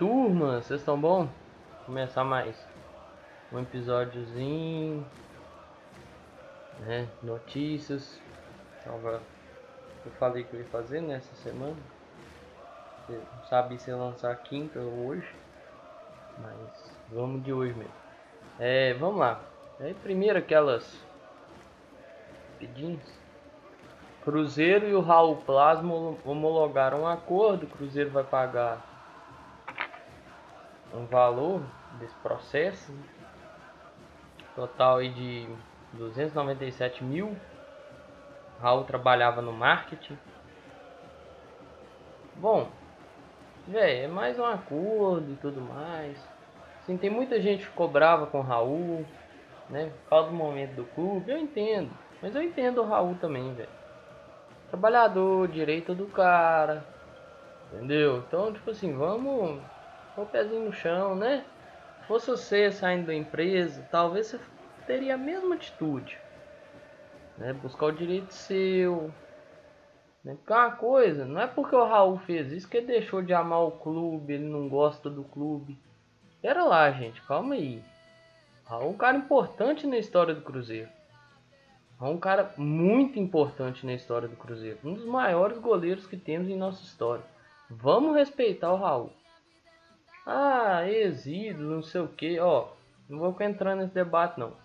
turma? 0.00 0.62
Vocês 0.62 0.80
estão 0.80 0.98
bom? 0.98 1.24
Vou 1.26 1.84
começar 1.84 2.24
mais 2.24 2.56
um 3.52 3.58
episódiozinho, 3.58 5.06
né? 6.86 7.06
Notícias. 7.22 8.18
Tava, 8.82 9.20
eu 10.06 10.12
falei 10.12 10.44
que 10.44 10.54
eu 10.54 10.60
ia 10.60 10.66
fazer 10.68 11.02
nessa 11.02 11.34
semana. 11.34 11.76
Eu 13.10 13.22
não 13.60 13.78
se 13.78 13.92
lançar 13.92 14.34
quinta 14.36 14.78
ou 14.78 15.08
hoje, 15.08 15.28
mas 16.38 16.94
vamos 17.12 17.44
de 17.44 17.52
hoje 17.52 17.74
mesmo. 17.74 17.92
É, 18.58 18.94
vamos 18.94 19.18
lá. 19.20 19.38
Aí 19.78 19.92
primeiro 19.92 20.38
aquelas 20.38 21.06
pedinhos. 22.58 23.04
Cruzeiro 24.24 24.88
e 24.88 24.94
o 24.94 25.02
Raul 25.02 25.36
Plasma 25.36 25.92
homologaram 26.24 27.02
um 27.02 27.06
acordo. 27.06 27.66
Cruzeiro 27.66 28.08
vai 28.08 28.24
pagar 28.24 28.88
um 30.94 31.06
valor 31.06 31.62
desse 31.98 32.14
processo. 32.16 32.92
Total 34.54 34.98
aí 34.98 35.10
de 35.10 35.48
297 35.92 37.04
mil. 37.04 37.36
Raul 38.60 38.84
trabalhava 38.84 39.40
no 39.40 39.52
marketing. 39.52 40.18
Bom, 42.36 42.68
velho, 43.66 44.04
é 44.04 44.08
mais 44.08 44.38
um 44.38 44.44
acordo 44.44 45.32
e 45.32 45.36
tudo 45.36 45.60
mais. 45.60 46.18
Assim, 46.82 46.96
tem 46.96 47.10
muita 47.10 47.40
gente 47.40 47.60
que 47.60 47.70
ficou 47.70 47.88
brava 47.88 48.26
com 48.26 48.40
o 48.40 48.42
Raul, 48.42 49.04
né? 49.68 49.92
Por 50.02 50.10
causa 50.10 50.28
do 50.28 50.34
momento 50.34 50.74
do 50.74 50.84
clube, 50.84 51.30
eu 51.30 51.38
entendo. 51.38 51.90
Mas 52.20 52.34
eu 52.34 52.42
entendo 52.42 52.82
o 52.82 52.86
Raul 52.86 53.14
também, 53.20 53.54
velho. 53.54 53.68
Trabalhador, 54.68 55.48
direito 55.48 55.94
do 55.94 56.06
cara. 56.06 56.84
Entendeu? 57.72 58.18
Então, 58.18 58.52
tipo 58.52 58.70
assim, 58.70 58.94
vamos 58.96 59.60
com 60.20 60.24
o 60.24 60.26
pezinho 60.26 60.66
no 60.66 60.72
chão, 60.72 61.14
né? 61.14 61.44
Se 62.00 62.06
fosse 62.06 62.30
você 62.30 62.70
saindo 62.70 63.06
da 63.06 63.14
empresa, 63.14 63.86
talvez 63.90 64.26
você 64.26 64.40
teria 64.86 65.14
a 65.14 65.18
mesma 65.18 65.54
atitude. 65.54 66.18
Né? 67.38 67.52
Buscar 67.54 67.86
o 67.86 67.92
direito 67.92 68.34
seu. 68.34 69.10
Né? 70.22 70.34
Porque 70.34 70.52
é 70.52 70.56
uma 70.56 70.72
coisa, 70.72 71.24
não 71.24 71.40
é 71.40 71.46
porque 71.46 71.74
o 71.74 71.84
Raul 71.84 72.18
fez 72.18 72.52
isso 72.52 72.68
que 72.68 72.76
ele 72.76 72.88
deixou 72.88 73.22
de 73.22 73.32
amar 73.32 73.62
o 73.62 73.70
clube, 73.70 74.34
ele 74.34 74.44
não 74.44 74.68
gosta 74.68 75.08
do 75.08 75.24
clube. 75.24 75.78
Pera 76.42 76.64
lá, 76.64 76.90
gente, 76.90 77.22
calma 77.22 77.54
aí. 77.54 77.82
Raul 78.66 78.84
é 78.84 78.88
um 78.88 78.96
cara 78.96 79.16
importante 79.16 79.86
na 79.86 79.96
história 79.96 80.34
do 80.34 80.42
Cruzeiro. 80.42 80.88
É 81.98 82.04
um 82.04 82.18
cara 82.18 82.52
muito 82.56 83.18
importante 83.18 83.86
na 83.86 83.94
história 83.94 84.28
do 84.28 84.36
Cruzeiro. 84.36 84.78
Um 84.84 84.94
dos 84.94 85.04
maiores 85.04 85.58
goleiros 85.58 86.06
que 86.06 86.16
temos 86.16 86.48
em 86.48 86.56
nossa 86.56 86.82
história. 86.82 87.24
Vamos 87.70 88.16
respeitar 88.16 88.72
o 88.72 88.76
Raul. 88.76 89.19
Ah, 90.26 90.86
ex-ídolo, 90.86 91.76
não 91.76 91.82
sei 91.82 92.00
o 92.00 92.08
que. 92.08 92.38
Ó, 92.38 92.68
não 93.08 93.18
vou 93.18 93.36
entrar 93.40 93.74
nesse 93.74 93.94
debate 93.94 94.38
não. 94.38 94.56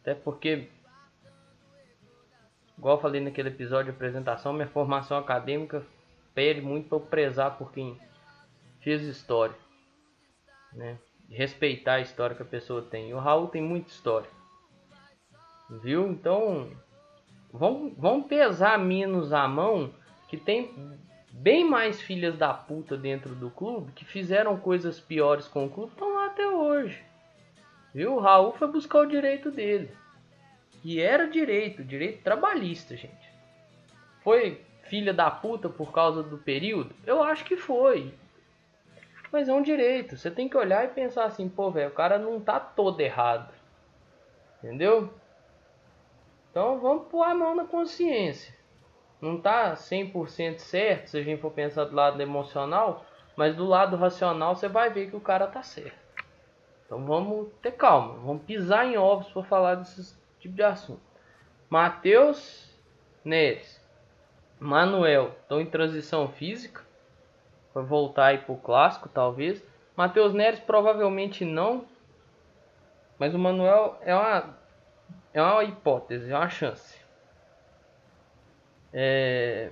Até 0.00 0.14
porque, 0.14 0.68
igual 2.76 3.00
falei 3.00 3.20
naquele 3.20 3.48
episódio 3.48 3.90
de 3.90 3.96
apresentação, 3.96 4.52
minha 4.52 4.68
formação 4.68 5.16
acadêmica 5.16 5.84
pede 6.34 6.60
muito 6.60 6.88
para 6.88 6.98
eu 6.98 7.00
prezar 7.00 7.56
por 7.56 7.72
quem 7.72 7.98
fez 8.80 9.02
história. 9.02 9.54
Né? 10.72 10.98
Respeitar 11.30 11.94
a 11.94 12.00
história 12.00 12.36
que 12.36 12.42
a 12.42 12.46
pessoa 12.46 12.82
tem. 12.82 13.10
E 13.10 13.14
o 13.14 13.18
Raul 13.18 13.48
tem 13.48 13.62
muita 13.62 13.88
história. 13.88 14.28
Viu? 15.82 16.06
Então, 16.08 16.70
vão, 17.50 17.94
vão 17.96 18.22
pesar 18.22 18.78
menos 18.78 19.32
a 19.32 19.48
mão 19.48 19.94
que 20.28 20.36
tem 20.36 20.98
bem 21.34 21.68
mais 21.68 22.00
filhas 22.00 22.38
da 22.38 22.54
puta 22.54 22.96
dentro 22.96 23.34
do 23.34 23.50
clube 23.50 23.92
que 23.92 24.04
fizeram 24.04 24.56
coisas 24.56 25.00
piores 25.00 25.48
com 25.48 25.66
o 25.66 25.70
clube 25.70 25.92
estão 25.92 26.14
lá 26.14 26.26
até 26.26 26.46
hoje. 26.46 27.02
Viu? 27.92 28.14
O 28.14 28.20
Raul 28.20 28.52
foi 28.52 28.68
buscar 28.68 29.00
o 29.00 29.06
direito 29.06 29.50
dele. 29.50 29.90
E 30.82 31.00
era 31.00 31.28
direito, 31.28 31.82
direito 31.82 32.22
trabalhista, 32.22 32.96
gente. 32.96 33.32
Foi 34.22 34.60
filha 34.84 35.12
da 35.12 35.30
puta 35.30 35.68
por 35.68 35.92
causa 35.92 36.22
do 36.22 36.38
período? 36.38 36.94
Eu 37.06 37.22
acho 37.22 37.44
que 37.44 37.56
foi. 37.56 38.14
Mas 39.32 39.48
é 39.48 39.52
um 39.52 39.62
direito. 39.62 40.16
Você 40.16 40.30
tem 40.30 40.48
que 40.48 40.56
olhar 40.56 40.84
e 40.84 40.88
pensar 40.88 41.24
assim, 41.24 41.48
pô, 41.48 41.70
velho, 41.70 41.90
o 41.90 41.94
cara 41.94 42.18
não 42.18 42.40
tá 42.40 42.60
todo 42.60 43.00
errado. 43.00 43.52
Entendeu? 44.58 45.12
Então 46.50 46.78
vamos 46.78 47.08
pôr 47.08 47.24
a 47.24 47.34
mão 47.34 47.54
na 47.54 47.64
consciência 47.64 48.54
não 49.20 49.40
tá 49.40 49.74
100% 49.74 50.58
certo 50.58 51.08
se 51.08 51.18
a 51.18 51.22
gente 51.22 51.40
for 51.40 51.50
pensar 51.50 51.84
do 51.84 51.94
lado 51.94 52.20
emocional, 52.20 53.04
mas 53.36 53.56
do 53.56 53.64
lado 53.64 53.96
racional 53.96 54.54
você 54.54 54.68
vai 54.68 54.90
ver 54.90 55.10
que 55.10 55.16
o 55.16 55.20
cara 55.20 55.46
tá 55.46 55.62
certo. 55.62 56.04
Então 56.86 57.04
vamos 57.04 57.48
ter 57.62 57.72
calma, 57.72 58.14
vamos 58.14 58.42
pisar 58.44 58.86
em 58.86 58.96
ovos 58.96 59.28
para 59.32 59.42
falar 59.42 59.74
desse 59.76 60.16
tipo 60.38 60.54
de 60.54 60.62
assunto. 60.62 61.00
Matheus 61.68 62.70
Neres, 63.24 63.82
Manuel 64.60 65.34
estão 65.42 65.60
em 65.60 65.66
transição 65.66 66.28
física, 66.28 66.82
vai 67.74 67.84
voltar 67.84 68.26
aí 68.26 68.38
pro 68.38 68.56
clássico 68.56 69.08
talvez. 69.08 69.62
Matheus 69.96 70.32
Neres 70.34 70.60
provavelmente 70.60 71.44
não, 71.44 71.84
mas 73.18 73.34
o 73.34 73.38
Manuel 73.38 73.98
é 74.02 74.14
uma 74.14 74.54
é 75.32 75.42
uma 75.42 75.64
hipótese, 75.64 76.30
é 76.30 76.36
uma 76.36 76.48
chance. 76.48 76.93
É... 78.94 79.70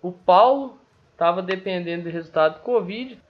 O 0.00 0.12
Paulo 0.12 0.78
estava 1.12 1.42
dependendo 1.42 2.04
do 2.04 2.10
resultado 2.10 2.54
do 2.54 2.60
Covid 2.60 3.20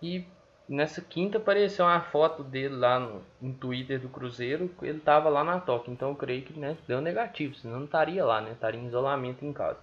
e 0.00 0.24
nessa 0.68 1.02
quinta 1.02 1.38
apareceu 1.38 1.84
uma 1.84 2.00
foto 2.00 2.42
dele 2.42 2.76
lá 2.76 2.98
no, 2.98 3.22
no 3.40 3.52
Twitter 3.54 4.00
do 4.00 4.08
Cruzeiro, 4.08 4.70
ele 4.82 4.98
estava 4.98 5.28
lá 5.28 5.44
na 5.44 5.60
toca, 5.60 5.90
então 5.90 6.10
eu 6.10 6.14
creio 6.14 6.42
que 6.42 6.58
né, 6.58 6.76
deu 6.86 7.00
negativo, 7.00 7.54
senão 7.56 7.78
não 7.78 7.84
estaria 7.84 8.24
lá, 8.24 8.40
né? 8.40 8.52
Estaria 8.52 8.80
em 8.80 8.86
isolamento 8.86 9.44
em 9.44 9.52
casa. 9.52 9.78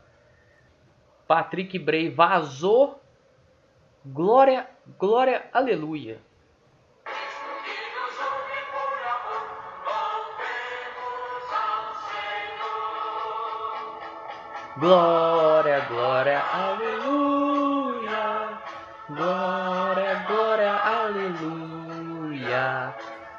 Patrick 1.28 1.78
Bray 1.80 2.10
vazou. 2.10 3.02
Glória, 4.06 4.68
glória, 5.00 5.46
aleluia. 5.54 6.20
Glória, 14.84 15.80
glória, 15.88 16.40
aleluia. 16.42 18.20
Glória, 19.08 20.26
glória, 20.28 20.74
aleluia. 20.74 22.14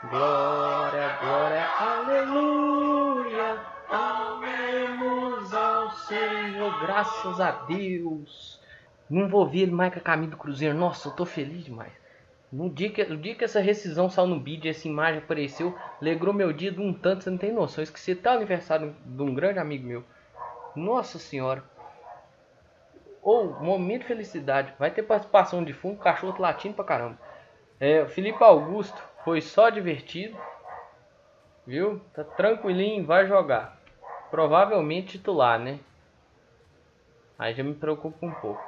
Glória, 0.09 1.19
glória, 1.21 1.67
aleluia. 1.79 3.61
Amemos 3.91 5.53
ao 5.53 5.91
Senhor, 5.91 6.81
graças 6.81 7.39
a 7.39 7.51
Deus. 7.51 8.59
Não 9.11 9.29
vou 9.29 9.47
ele 9.53 9.71
mais 9.71 9.93
com 9.93 9.99
a 9.99 10.03
caminho 10.03 10.31
do 10.31 10.39
Cruzeiro. 10.39 10.75
Nossa, 10.75 11.09
eu 11.09 11.13
tô 11.13 11.27
feliz 11.27 11.67
demais. 11.67 11.93
No 12.51 12.71
dia, 12.71 12.89
que, 12.89 13.05
no 13.05 13.19
dia 13.19 13.35
que 13.35 13.45
essa 13.45 13.61
rescisão 13.61 14.09
saiu 14.09 14.29
no 14.29 14.41
vídeo, 14.41 14.71
essa 14.71 14.89
imagem 14.89 15.19
apareceu, 15.19 15.79
alegrou 16.01 16.33
meu 16.33 16.55
dia 16.55 16.73
de 16.73 16.81
um 16.81 16.95
tanto, 16.95 17.23
você 17.23 17.29
não 17.29 17.37
tem 17.37 17.53
noção. 17.53 17.83
Eu 17.83 17.85
esqueci 17.85 18.13
até 18.13 18.31
o 18.31 18.37
aniversário 18.37 18.97
de 19.05 19.23
um 19.23 19.35
grande 19.35 19.59
amigo 19.59 19.87
meu. 19.87 20.03
Nossa 20.75 21.19
senhora. 21.19 21.63
Ou, 23.23 23.57
oh, 23.59 23.65
momento 23.65 24.03
de 24.03 24.09
felicidade. 24.09 24.75
Vai 24.79 24.91
ter 24.91 25.03
participação 25.03 25.65
de 25.65 25.73
fundo, 25.73 25.99
cachorro 25.99 26.41
latindo 26.41 26.75
pra 26.75 26.85
caramba. 26.85 27.19
É, 27.81 28.07
Felipe 28.07 28.43
Augusto 28.43 29.03
foi 29.25 29.41
só 29.41 29.71
divertido. 29.71 30.37
Viu? 31.67 32.01
Tá 32.13 32.23
tranquilinho, 32.23 33.07
vai 33.07 33.27
jogar. 33.27 33.79
Provavelmente 34.31 35.19
titular, 35.19 35.59
né? 35.59 35.81
Aí 37.39 37.55
já 37.55 37.63
me 37.63 37.75
preocupa 37.75 38.27
um 38.27 38.33
pouco. 38.33 38.63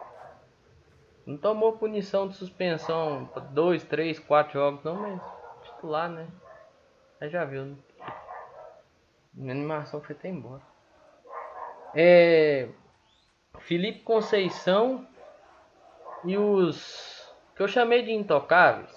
Não 1.26 1.36
tomou 1.36 1.76
punição 1.76 2.28
de 2.28 2.34
suspensão 2.34 3.28
dois, 3.50 3.84
três, 3.84 4.18
quatro 4.18 4.54
jogos, 4.54 4.84
não, 4.84 4.94
mas 4.94 5.20
titular, 5.62 6.08
né? 6.08 6.28
Aí 7.20 7.28
já 7.28 7.44
viu, 7.44 7.64
né? 7.64 7.76
Minha 9.34 9.52
animação 9.52 10.00
foi 10.00 10.14
até 10.14 10.28
embora. 10.28 10.62
É, 11.98 12.68
Felipe 13.60 14.00
Conceição 14.00 15.08
e 16.24 16.36
os 16.36 17.34
que 17.54 17.62
eu 17.62 17.68
chamei 17.68 18.02
de 18.02 18.12
intocáveis, 18.12 18.94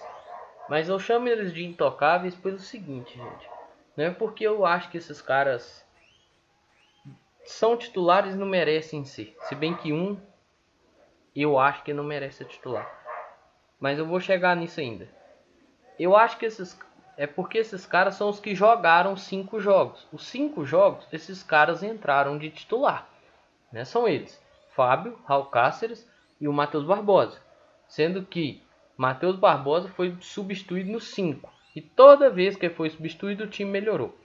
mas 0.67 0.89
eu 0.89 0.99
chamo 0.99 1.29
eles 1.29 1.53
de 1.53 1.65
intocáveis 1.65 2.35
pelo 2.35 2.59
seguinte, 2.59 3.17
gente. 3.17 3.49
Não 3.95 4.03
é 4.03 4.09
porque 4.11 4.43
eu 4.43 4.65
acho 4.65 4.89
que 4.89 4.97
esses 4.97 5.21
caras 5.21 5.85
são 7.45 7.77
titulares 7.77 8.35
não 8.35 8.45
merecem 8.45 9.05
ser. 9.05 9.33
Se 9.43 9.55
bem 9.55 9.73
que 9.75 9.93
um 9.93 10.19
eu 11.33 11.57
acho 11.57 11.83
que 11.83 11.93
não 11.93 12.03
merece 12.03 12.39
ser 12.39 12.45
titular. 12.45 12.85
Mas 13.79 13.97
eu 13.97 14.05
vou 14.05 14.19
chegar 14.19 14.57
nisso 14.57 14.81
ainda. 14.81 15.07
Eu 15.97 16.17
acho 16.17 16.37
que 16.37 16.45
esses 16.45 16.77
é 17.19 17.27
porque 17.27 17.57
esses 17.57 17.85
caras 17.85 18.15
são 18.15 18.29
os 18.29 18.39
que 18.39 18.55
jogaram 18.55 19.17
cinco 19.17 19.59
jogos. 19.59 20.07
Os 20.09 20.25
cinco 20.25 20.63
jogos, 20.63 21.05
esses 21.11 21.43
caras 21.43 21.83
entraram 21.83 22.37
de 22.37 22.49
titular. 22.49 23.09
Né? 23.73 23.83
São 23.83 24.07
eles: 24.07 24.41
Fábio, 24.73 25.19
Raul 25.25 25.47
Cáceres, 25.47 26.09
e 26.39 26.47
o 26.47 26.53
Matheus 26.53 26.85
Barbosa. 26.85 27.37
Sendo 27.89 28.23
que 28.23 28.63
Matheus 28.95 29.35
Barbosa 29.35 29.89
foi 29.89 30.15
substituído 30.21 30.93
no 30.93 31.01
5. 31.01 31.51
E 31.75 31.81
toda 31.81 32.29
vez 32.29 32.55
que 32.55 32.69
foi 32.69 32.89
substituído, 32.89 33.43
o 33.43 33.49
time 33.49 33.69
melhorou. 33.69 34.17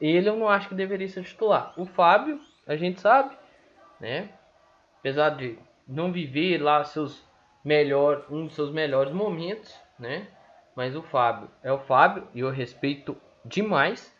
Ele 0.00 0.28
eu 0.28 0.36
não 0.36 0.48
acho 0.48 0.68
que 0.68 0.76
deveria 0.76 1.08
ser 1.08 1.24
titular. 1.24 1.74
O 1.76 1.84
Fábio, 1.84 2.40
a 2.64 2.76
gente 2.76 3.00
sabe, 3.00 3.36
né? 3.98 4.28
Apesar 5.00 5.30
de 5.30 5.58
não 5.84 6.12
viver 6.12 6.62
lá 6.62 6.84
seus 6.84 7.26
melhor, 7.64 8.24
um 8.30 8.46
dos 8.46 8.54
seus 8.54 8.70
melhores 8.70 9.12
momentos, 9.12 9.74
né? 9.98 10.28
Mas 10.78 10.94
o 10.94 11.02
Fábio 11.02 11.50
é 11.60 11.72
o 11.72 11.80
Fábio 11.80 12.28
e 12.32 12.38
eu 12.38 12.50
respeito 12.50 13.16
demais, 13.44 14.16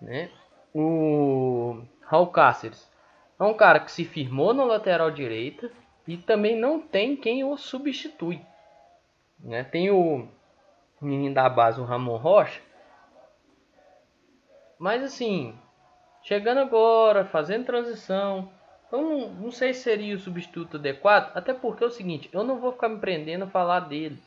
né? 0.00 0.30
O 0.72 1.82
Raul 2.00 2.28
Cáceres 2.28 2.90
é 3.38 3.44
um 3.44 3.52
cara 3.52 3.78
que 3.78 3.92
se 3.92 4.02
firmou 4.06 4.54
na 4.54 4.64
lateral 4.64 5.10
direita 5.10 5.70
e 6.08 6.16
também 6.16 6.58
não 6.58 6.80
tem 6.80 7.14
quem 7.14 7.44
o 7.44 7.58
substitui. 7.58 8.40
Né? 9.38 9.64
Tem 9.64 9.90
o 9.90 10.26
menino 10.98 11.34
da 11.34 11.46
base, 11.50 11.78
o 11.78 11.84
Ramon 11.84 12.16
Rocha. 12.16 12.62
Mas 14.78 15.02
assim, 15.02 15.54
chegando 16.22 16.60
agora, 16.60 17.26
fazendo 17.26 17.66
transição. 17.66 18.50
Eu 18.90 19.02
não, 19.02 19.28
não 19.28 19.50
sei 19.50 19.74
se 19.74 19.82
seria 19.82 20.16
o 20.16 20.18
substituto 20.18 20.78
adequado. 20.78 21.30
Até 21.36 21.52
porque 21.52 21.84
é 21.84 21.86
o 21.86 21.90
seguinte, 21.90 22.30
eu 22.32 22.42
não 22.42 22.58
vou 22.58 22.72
ficar 22.72 22.88
me 22.88 22.98
prendendo 22.98 23.44
a 23.44 23.50
falar 23.50 23.80
dele. 23.80 24.18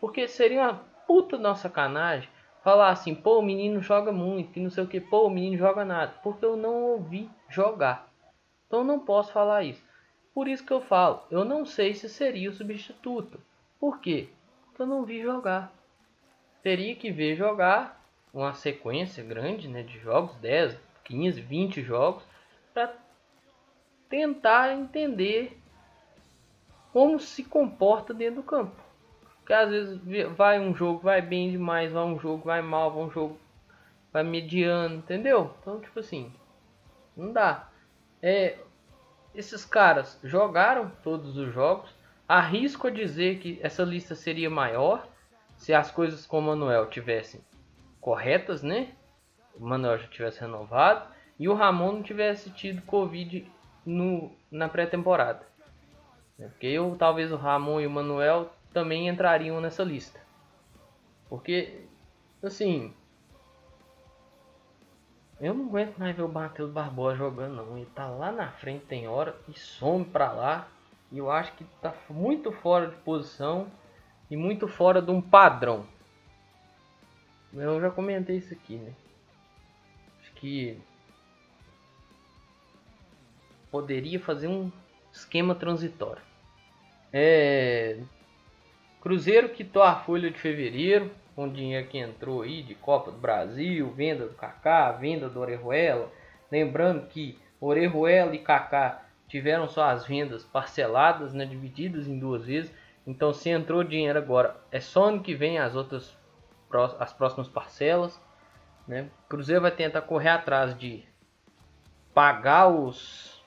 Porque 0.00 0.26
seria 0.26 0.62
uma 0.62 0.91
puta 1.12 1.36
nossa 1.36 1.64
sacanagem 1.64 2.26
falar 2.64 2.88
assim, 2.88 3.14
pô, 3.14 3.38
o 3.38 3.42
menino 3.42 3.82
joga 3.82 4.10
muito, 4.10 4.50
que 4.50 4.60
não 4.60 4.70
sei 4.70 4.82
o 4.82 4.86
que, 4.86 4.98
pô, 4.98 5.26
o 5.26 5.30
menino 5.30 5.58
joga 5.58 5.84
nada. 5.84 6.14
Porque 6.22 6.42
eu 6.42 6.56
não 6.56 6.84
ouvi 6.84 7.28
jogar. 7.50 8.10
Então 8.66 8.78
eu 8.78 8.84
não 8.86 8.98
posso 8.98 9.30
falar 9.30 9.62
isso. 9.62 9.84
Por 10.32 10.48
isso 10.48 10.64
que 10.64 10.72
eu 10.72 10.80
falo, 10.80 11.22
eu 11.30 11.44
não 11.44 11.66
sei 11.66 11.92
se 11.92 12.08
seria 12.08 12.48
o 12.48 12.54
substituto. 12.54 13.38
Por 13.78 14.00
quê? 14.00 14.30
Porque 14.64 14.80
eu 14.80 14.86
não 14.86 15.04
vi 15.04 15.20
jogar. 15.20 15.70
Teria 16.62 16.96
que 16.96 17.10
ver 17.10 17.36
jogar 17.36 18.02
uma 18.32 18.54
sequência 18.54 19.22
grande 19.22 19.68
né, 19.68 19.82
de 19.82 19.98
jogos, 19.98 20.34
10, 20.36 20.78
15, 21.04 21.42
20 21.42 21.82
jogos, 21.82 22.24
para 22.72 22.96
tentar 24.08 24.72
entender 24.72 25.60
como 26.90 27.20
se 27.20 27.44
comporta 27.44 28.14
dentro 28.14 28.36
do 28.36 28.42
campo. 28.42 28.81
Porque 29.42 29.52
às 29.52 29.70
vezes 29.70 30.00
vai 30.36 30.60
um 30.60 30.72
jogo, 30.72 31.00
vai 31.00 31.20
bem 31.20 31.50
demais, 31.50 31.90
vai 31.90 32.04
um 32.04 32.18
jogo, 32.18 32.44
vai 32.44 32.62
mal, 32.62 32.92
vai 32.92 33.02
um 33.02 33.10
jogo, 33.10 33.36
vai 34.12 34.22
mediano, 34.22 34.96
entendeu? 34.96 35.52
Então, 35.60 35.80
tipo 35.80 35.98
assim, 35.98 36.32
não 37.16 37.32
dá. 37.32 37.68
É, 38.22 38.58
esses 39.34 39.64
caras 39.64 40.16
jogaram 40.22 40.92
todos 41.02 41.36
os 41.36 41.52
jogos. 41.52 41.92
Arrisco 42.28 42.86
a 42.86 42.90
dizer 42.90 43.40
que 43.40 43.58
essa 43.62 43.82
lista 43.82 44.14
seria 44.14 44.48
maior 44.48 45.06
se 45.56 45.74
as 45.74 45.90
coisas 45.90 46.24
com 46.24 46.38
o 46.38 46.42
Manuel 46.42 46.86
tivessem 46.86 47.40
corretas, 48.00 48.62
né? 48.62 48.92
O 49.56 49.64
Manuel 49.64 49.98
já 49.98 50.06
tivesse 50.06 50.40
renovado 50.40 51.04
e 51.38 51.48
o 51.48 51.54
Ramon 51.54 51.94
não 51.94 52.02
tivesse 52.02 52.50
tido 52.50 52.80
Covid 52.82 53.44
no, 53.84 54.32
na 54.50 54.68
pré-temporada. 54.68 55.44
Porque 56.36 56.68
eu, 56.68 56.94
talvez 56.96 57.32
o 57.32 57.36
Ramon 57.36 57.80
e 57.80 57.86
o 57.86 57.90
Manuel 57.90 58.52
também 58.72 59.08
entrariam 59.08 59.60
nessa 59.60 59.82
lista. 59.84 60.20
Porque, 61.28 61.84
assim, 62.42 62.94
eu 65.40 65.54
não 65.54 65.66
aguento 65.66 65.98
mais 65.98 66.14
ver 66.14 66.22
o 66.22 66.28
Matheus 66.28 66.70
Barbosa 66.70 67.16
jogando 67.16 67.56
não. 67.56 67.76
Ele 67.76 67.86
tá 67.94 68.08
lá 68.08 68.30
na 68.30 68.52
frente 68.52 68.84
tem 68.86 69.08
hora 69.08 69.36
e 69.48 69.58
some 69.58 70.04
pra 70.04 70.30
lá. 70.30 70.68
E 71.10 71.18
eu 71.18 71.30
acho 71.30 71.52
que 71.54 71.64
tá 71.80 71.92
muito 72.08 72.52
fora 72.52 72.86
de 72.86 72.96
posição 72.96 73.66
e 74.30 74.36
muito 74.36 74.68
fora 74.68 75.02
de 75.02 75.10
um 75.10 75.20
padrão. 75.20 75.86
Eu 77.52 77.80
já 77.80 77.90
comentei 77.90 78.36
isso 78.36 78.54
aqui, 78.54 78.76
né? 78.76 78.94
Acho 80.20 80.32
que 80.34 80.80
poderia 83.70 84.20
fazer 84.20 84.46
um 84.46 84.70
esquema 85.12 85.54
transitório. 85.54 86.22
É... 87.12 88.00
Cruzeiro 89.02 89.48
quitou 89.48 89.82
a 89.82 89.96
folha 89.96 90.30
de 90.30 90.38
fevereiro 90.38 91.10
com 91.34 91.46
o 91.46 91.52
dinheiro 91.52 91.88
que 91.88 91.98
entrou 91.98 92.42
aí 92.42 92.62
de 92.62 92.76
Copa 92.76 93.10
do 93.10 93.18
Brasil, 93.18 93.90
venda 93.90 94.28
do 94.28 94.34
Kaká, 94.34 94.92
venda 94.92 95.28
do 95.28 95.40
Orejuela. 95.40 96.08
Lembrando 96.52 97.08
que 97.08 97.36
Orejuela 97.60 98.32
e 98.32 98.38
Kaká 98.38 99.02
tiveram 99.26 99.66
só 99.68 99.90
as 99.90 100.06
vendas 100.06 100.44
parceladas, 100.44 101.34
né, 101.34 101.44
divididas 101.44 102.06
em 102.06 102.16
duas 102.16 102.46
vezes. 102.46 102.72
Então 103.04 103.32
se 103.32 103.50
entrou 103.50 103.82
dinheiro 103.82 104.16
agora, 104.16 104.56
é 104.70 104.78
só 104.78 105.06
ano 105.06 105.20
que 105.20 105.34
vem 105.34 105.58
as 105.58 105.74
outras 105.74 106.16
as 107.00 107.12
próximas 107.12 107.48
parcelas, 107.48 108.18
né? 108.88 109.10
Cruzeiro 109.28 109.60
vai 109.60 109.72
tentar 109.72 110.02
correr 110.02 110.30
atrás 110.30 110.78
de 110.78 111.04
pagar 112.14 112.68
os 112.68 113.42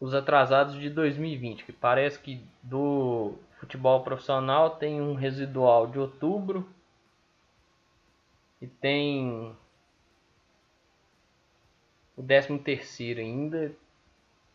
os 0.00 0.14
atrasados 0.14 0.74
de 0.78 0.90
2020, 0.90 1.64
que 1.64 1.72
parece 1.72 2.18
que 2.18 2.44
do 2.62 3.34
futebol 3.58 4.02
profissional 4.02 4.70
tem 4.70 5.00
um 5.00 5.14
residual 5.14 5.86
de 5.86 5.98
outubro 5.98 6.68
e 8.60 8.66
tem 8.66 9.54
o 12.16 12.22
13 12.22 12.58
terceiro 12.58 13.20
ainda 13.20 13.72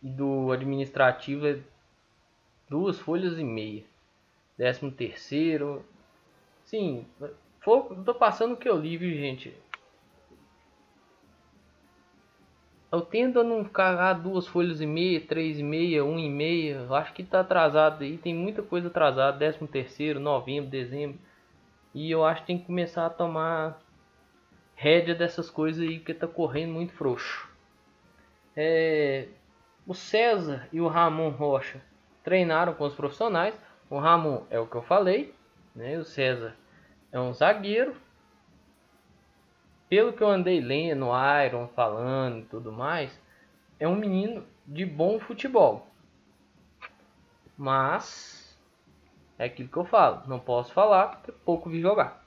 e 0.02 0.10
do 0.10 0.52
administrativo 0.52 1.48
é 1.48 1.60
duas 2.70 3.00
folhas 3.00 3.38
e 3.38 3.44
meia. 3.44 3.84
13 4.58 4.92
terceiro, 4.92 5.84
sim, 6.66 7.06
tô 8.06 8.14
passando 8.14 8.54
o 8.54 8.58
que 8.58 8.70
eu 8.70 8.78
li, 8.78 8.98
viu, 8.98 9.16
gente? 9.18 9.56
Eu 12.94 13.01
tendo 13.01 13.40
a 13.40 13.44
não 13.44 13.64
cagar 13.64 14.21
duas 14.21 14.45
folhas 14.45 14.80
e 14.80 14.85
meia, 14.85 15.19
três 15.19 15.57
e 15.57 15.64
meia, 15.64 16.06
um 16.06 16.19
e 16.19 16.30
meia. 16.30 16.85
Eu 16.88 16.94
acho 16.94 17.12
que 17.12 17.23
tá 17.23 17.40
atrasado 17.40 18.04
aí. 18.04 18.19
Tem 18.19 18.35
muita 18.35 18.62
coisa 18.62 18.88
atrasada. 18.88 19.35
Décimo 19.35 19.68
terceiro, 19.68 20.19
novembro, 20.19 20.69
dezembro. 20.69 21.18
E 21.92 22.12
eu 22.12 22.23
acho 22.23 22.42
que 22.42 22.47
tem 22.47 22.59
que 22.59 22.68
começar 22.68 23.07
a 23.07 23.09
tomar 23.09 23.81
rédea 24.76 25.16
dessas 25.16 25.50
coisas 25.50 25.81
aí 25.81 25.97
que 25.97 26.14
tá 26.14 26.28
correndo 26.28 26.71
muito 26.71 26.94
frouxo. 26.94 27.50
É, 28.56 29.28
o 29.88 29.95
César 29.95 30.68
e 30.71 30.80
o 30.80 30.88
Ramon 30.88 31.30
Rocha 31.30 31.81
treinaram 32.23 32.76
com 32.76 32.85
os 32.85 32.94
profissionais. 32.94 33.59
O 33.90 33.97
Ramon 33.97 34.44
é 34.52 34.59
o 34.59 34.68
que 34.68 34.76
eu 34.76 34.83
falei, 34.83 35.33
né? 35.76 35.97
O 35.97 36.04
César 36.06 36.56
é 37.12 37.19
um 37.19 37.33
zagueiro 37.33 37.95
pelo 39.94 40.12
que 40.12 40.23
eu 40.23 40.28
andei 40.28 40.59
lendo, 40.59 41.06
Iron 41.45 41.68
falando 41.68 42.40
e 42.40 42.45
tudo 42.45 42.71
mais, 42.71 43.16
é 43.80 43.88
um 43.88 43.95
menino 43.95 44.44
de 44.66 44.88
bom 44.88 45.19
futebol. 45.19 45.85
Mas 47.56 48.57
é 49.38 49.45
aquilo 49.45 49.69
que 49.69 49.78
eu 49.78 49.85
falo, 49.85 50.23
não 50.26 50.40
posso 50.40 50.73
falar 50.73 51.09
porque 51.09 51.31
pouco 51.31 51.69
vi 51.69 51.80
jogar. 51.80 52.26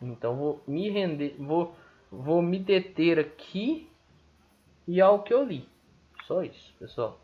Então 0.00 0.36
vou 0.36 0.62
me 0.64 0.90
render, 0.90 1.34
vou 1.40 1.74
vou 2.08 2.40
me 2.40 2.60
deter 2.60 3.18
aqui 3.18 3.90
e 4.86 5.00
ao 5.00 5.24
que 5.24 5.34
eu 5.34 5.42
li. 5.42 5.68
Só 6.24 6.44
isso, 6.44 6.72
pessoal. 6.78 7.18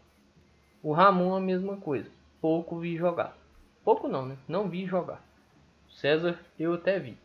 O 0.83 0.93
Ramon 0.93 1.37
a 1.37 1.41
mesma 1.41 1.77
coisa, 1.77 2.11
pouco 2.41 2.81
vi 2.81 2.97
jogar. 2.97 3.39
Pouco 3.85 4.09
não, 4.09 4.27
né? 4.27 4.37
Não 4.49 4.69
vi 4.69 4.87
jogar. 4.87 5.25
César 5.89 6.37
eu 6.59 6.75
até 6.75 6.99
vi. 6.99 7.17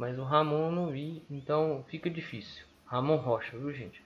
Mas 0.00 0.18
o 0.18 0.24
Ramon 0.24 0.70
não 0.70 0.86
vi, 0.86 1.22
então 1.28 1.84
fica 1.88 2.08
difícil. 2.08 2.64
Ramon 2.86 3.16
Rocha, 3.16 3.58
viu 3.58 3.70
gente? 3.70 4.02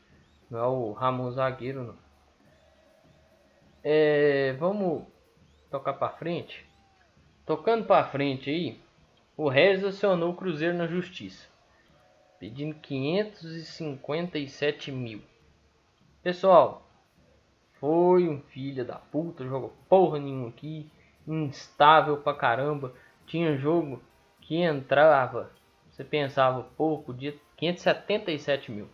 Não 0.50 0.58
é 0.58 0.66
o 0.66 0.90
Ramon 0.90 1.30
zagueiro 1.30 1.84
não. 1.84 1.96
É, 3.80 4.54
vamos 4.54 5.06
tocar 5.70 5.92
para 5.92 6.16
frente. 6.16 6.66
Tocando 7.46 7.84
para 7.84 8.08
frente 8.08 8.50
aí, 8.50 8.80
o 9.36 9.48
Regis 9.48 9.84
acionou 9.84 10.32
o 10.32 10.34
Cruzeiro 10.34 10.76
na 10.76 10.88
justiça, 10.88 11.46
pedindo 12.40 12.74
557 12.80 14.90
mil. 14.90 15.22
Pessoal, 16.24 16.90
foi 17.74 18.28
um 18.28 18.40
filho 18.40 18.84
da 18.84 18.96
puta, 18.96 19.46
jogou 19.46 19.72
porra 19.88 20.18
nenhuma 20.18 20.48
aqui, 20.48 20.90
instável 21.24 22.16
pra 22.16 22.34
caramba. 22.34 22.92
Tinha 23.26 23.56
jogo 23.56 24.02
que 24.40 24.56
entrava 24.56 25.52
você 25.94 26.02
pensava, 26.02 26.64
pô, 26.76 26.98
podia 26.98 27.32
577 27.56 28.72
mil. 28.72 28.88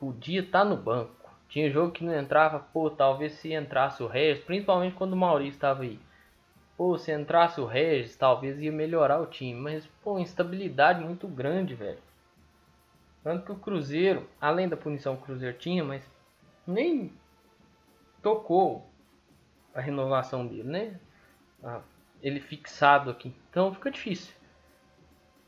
Podia 0.00 0.40
estar 0.40 0.60
tá 0.60 0.64
no 0.64 0.74
banco. 0.74 1.30
Tinha 1.46 1.70
jogo 1.70 1.92
que 1.92 2.02
não 2.02 2.18
entrava, 2.18 2.58
pô, 2.58 2.90
talvez 2.90 3.32
se 3.32 3.52
entrasse 3.52 4.02
o 4.02 4.06
Regis, 4.06 4.42
principalmente 4.42 4.96
quando 4.96 5.12
o 5.12 5.16
Maurício 5.16 5.56
estava 5.56 5.82
aí. 5.82 6.00
Pô, 6.74 6.96
se 6.96 7.12
entrasse 7.12 7.60
o 7.60 7.66
Regis, 7.66 8.16
talvez 8.16 8.58
ia 8.60 8.72
melhorar 8.72 9.20
o 9.20 9.26
time. 9.26 9.60
Mas, 9.60 9.86
pô, 10.02 10.18
instabilidade 10.18 11.04
muito 11.04 11.28
grande, 11.28 11.74
velho. 11.74 12.00
Tanto 13.22 13.44
que 13.44 13.52
o 13.52 13.56
Cruzeiro, 13.56 14.26
além 14.40 14.68
da 14.68 14.76
punição 14.76 15.16
que 15.16 15.22
o 15.22 15.26
Cruzeiro 15.26 15.58
tinha, 15.58 15.84
mas 15.84 16.02
nem 16.66 17.12
tocou 18.22 18.90
a 19.74 19.80
renovação 19.82 20.46
dele, 20.46 20.64
né? 20.64 21.00
Ah, 21.62 21.82
ele 22.22 22.40
fixado 22.40 23.10
aqui. 23.10 23.34
Então 23.50 23.74
fica 23.74 23.90
difícil. 23.90 24.34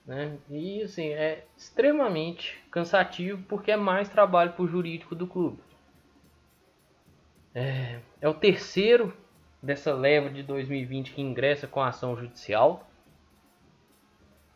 Né? 0.08 0.38
E 0.48 0.82
assim, 0.82 1.08
é 1.08 1.44
extremamente 1.54 2.58
cansativo 2.70 3.42
porque 3.46 3.70
é 3.70 3.76
mais 3.76 4.08
trabalho 4.08 4.54
para 4.54 4.62
o 4.62 4.66
jurídico 4.66 5.14
do 5.14 5.26
clube. 5.26 5.58
É, 7.54 8.00
é 8.18 8.26
o 8.26 8.32
terceiro 8.32 9.14
dessa 9.62 9.92
leva 9.92 10.30
de 10.30 10.42
2020 10.42 11.12
que 11.12 11.20
ingressa 11.20 11.66
com 11.66 11.80
a 11.80 11.88
ação 11.88 12.16
judicial. 12.16 12.88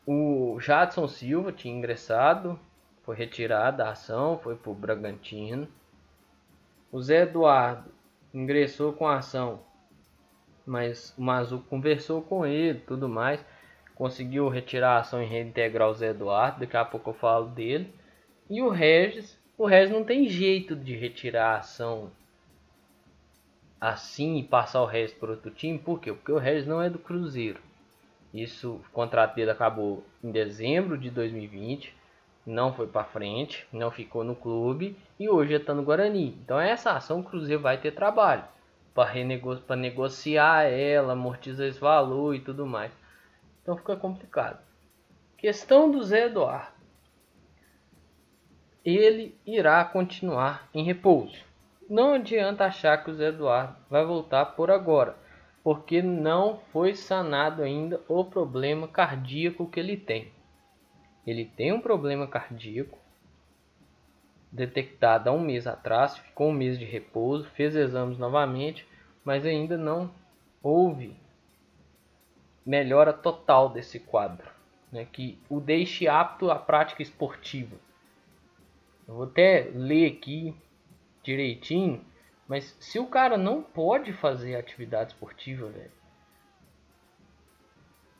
O 0.06 0.58
Jadson 0.58 1.06
Silva 1.06 1.52
tinha 1.52 1.76
ingressado, 1.76 2.58
foi 3.02 3.14
retirado 3.14 3.76
da 3.76 3.90
ação, 3.90 4.38
foi 4.38 4.56
para 4.56 4.70
o 4.70 4.74
Bragantino. 4.74 5.68
O 6.90 7.02
Zé 7.02 7.24
Eduardo 7.24 7.90
ingressou 8.32 8.94
com 8.94 9.06
a 9.06 9.18
ação, 9.18 9.60
mas 10.64 11.14
o 11.18 11.22
Mazu 11.22 11.60
conversou 11.68 12.22
com 12.22 12.46
ele 12.46 12.80
tudo 12.80 13.06
mais. 13.06 13.44
Conseguiu 13.94 14.48
retirar 14.48 14.96
a 14.96 15.00
ação 15.00 15.22
e 15.22 15.26
reintegrar 15.26 15.88
o 15.88 15.94
Zé 15.94 16.10
Eduardo, 16.10 16.60
daqui 16.60 16.76
a 16.76 16.84
pouco 16.84 17.10
eu 17.10 17.14
falo 17.14 17.46
dele. 17.46 17.92
E 18.48 18.62
o 18.62 18.68
Regis, 18.68 19.38
o 19.56 19.66
Regis 19.66 19.92
não 19.92 20.04
tem 20.04 20.28
jeito 20.28 20.74
de 20.74 20.96
retirar 20.96 21.54
a 21.54 21.58
ação 21.58 22.10
assim 23.80 24.38
e 24.38 24.42
passar 24.42 24.82
o 24.82 24.86
Regis 24.86 25.14
para 25.14 25.30
outro 25.30 25.50
time, 25.50 25.78
por 25.78 26.00
quê? 26.00 26.12
Porque 26.12 26.32
o 26.32 26.38
Regis 26.38 26.66
não 26.66 26.80
é 26.80 26.88
do 26.88 26.98
Cruzeiro. 26.98 27.60
Isso, 28.32 28.74
o 28.74 28.84
contrato 28.92 29.34
dele 29.34 29.50
acabou 29.50 30.04
em 30.22 30.30
dezembro 30.30 30.96
de 30.96 31.10
2020, 31.10 31.94
não 32.46 32.72
foi 32.72 32.86
para 32.86 33.04
frente, 33.04 33.66
não 33.72 33.90
ficou 33.90 34.24
no 34.24 34.34
clube 34.34 34.96
e 35.18 35.28
hoje 35.28 35.54
está 35.54 35.74
no 35.74 35.82
Guarani. 35.82 36.38
Então 36.44 36.58
essa 36.58 36.92
ação 36.92 37.20
o 37.20 37.24
Cruzeiro 37.24 37.60
vai 37.60 37.78
ter 37.78 37.92
trabalho 37.92 38.44
para 38.94 39.10
renego 39.10 39.58
negociar 39.76 40.64
ela, 40.64 41.12
amortizar 41.12 41.66
esse 41.66 41.80
valor 41.80 42.34
e 42.34 42.40
tudo 42.40 42.66
mais. 42.66 42.92
Então 43.62 43.76
fica 43.76 43.96
complicado. 43.96 44.60
Questão 45.38 45.90
do 45.90 46.02
Zé 46.02 46.26
Eduardo. 46.26 46.82
Ele 48.84 49.38
irá 49.46 49.84
continuar 49.84 50.68
em 50.74 50.84
repouso. 50.84 51.44
Não 51.88 52.14
adianta 52.14 52.64
achar 52.64 53.02
que 53.02 53.10
o 53.10 53.14
Zé 53.14 53.28
Eduardo 53.28 53.76
vai 53.88 54.04
voltar 54.04 54.46
por 54.46 54.70
agora, 54.70 55.16
porque 55.62 56.02
não 56.02 56.58
foi 56.72 56.94
sanado 56.94 57.62
ainda 57.62 58.00
o 58.08 58.24
problema 58.24 58.88
cardíaco 58.88 59.68
que 59.68 59.78
ele 59.78 59.96
tem. 59.96 60.32
Ele 61.24 61.44
tem 61.44 61.72
um 61.72 61.80
problema 61.80 62.26
cardíaco 62.26 62.98
detectado 64.50 65.30
há 65.30 65.32
um 65.32 65.40
mês 65.40 65.66
atrás, 65.66 66.18
ficou 66.18 66.48
um 66.48 66.52
mês 66.52 66.78
de 66.78 66.84
repouso, 66.84 67.48
fez 67.50 67.74
exames 67.74 68.18
novamente, 68.18 68.86
mas 69.24 69.46
ainda 69.46 69.78
não 69.78 70.10
houve 70.62 71.16
melhora 72.64 73.12
total 73.12 73.68
desse 73.68 73.98
quadro, 73.98 74.48
né, 74.90 75.06
que 75.10 75.38
o 75.48 75.60
deixe 75.60 76.08
apto 76.08 76.50
à 76.50 76.56
prática 76.56 77.02
esportiva. 77.02 77.76
Eu 79.06 79.14
vou 79.14 79.24
até 79.24 79.70
ler 79.74 80.12
aqui 80.12 80.54
direitinho. 81.22 82.04
Mas 82.46 82.76
se 82.80 82.98
o 82.98 83.06
cara 83.06 83.36
não 83.36 83.62
pode 83.62 84.12
fazer 84.12 84.56
atividade 84.56 85.12
esportiva, 85.12 85.68
velho. 85.68 85.90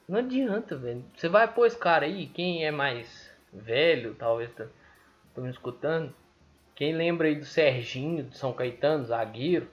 Não 0.09 0.19
adianta, 0.19 0.77
velho. 0.77 1.05
Você 1.15 1.29
vai 1.29 1.53
pôr 1.53 1.67
esse 1.67 1.79
cara 1.79 2.07
aí, 2.07 2.27
quem 2.29 2.65
é 2.65 2.71
mais 2.71 3.31
velho, 3.53 4.15
talvez 4.15 4.53
tá, 4.55 4.67
tô 5.35 5.43
me 5.43 5.51
escutando. 5.51 6.15
Quem 6.75 6.95
lembra 6.95 7.29
aí 7.29 7.35
do 7.35 7.45
Serginho, 7.45 8.25
do 8.25 8.35
São 8.35 8.53
Caetano, 8.53 9.05
zagueiro. 9.05 9.69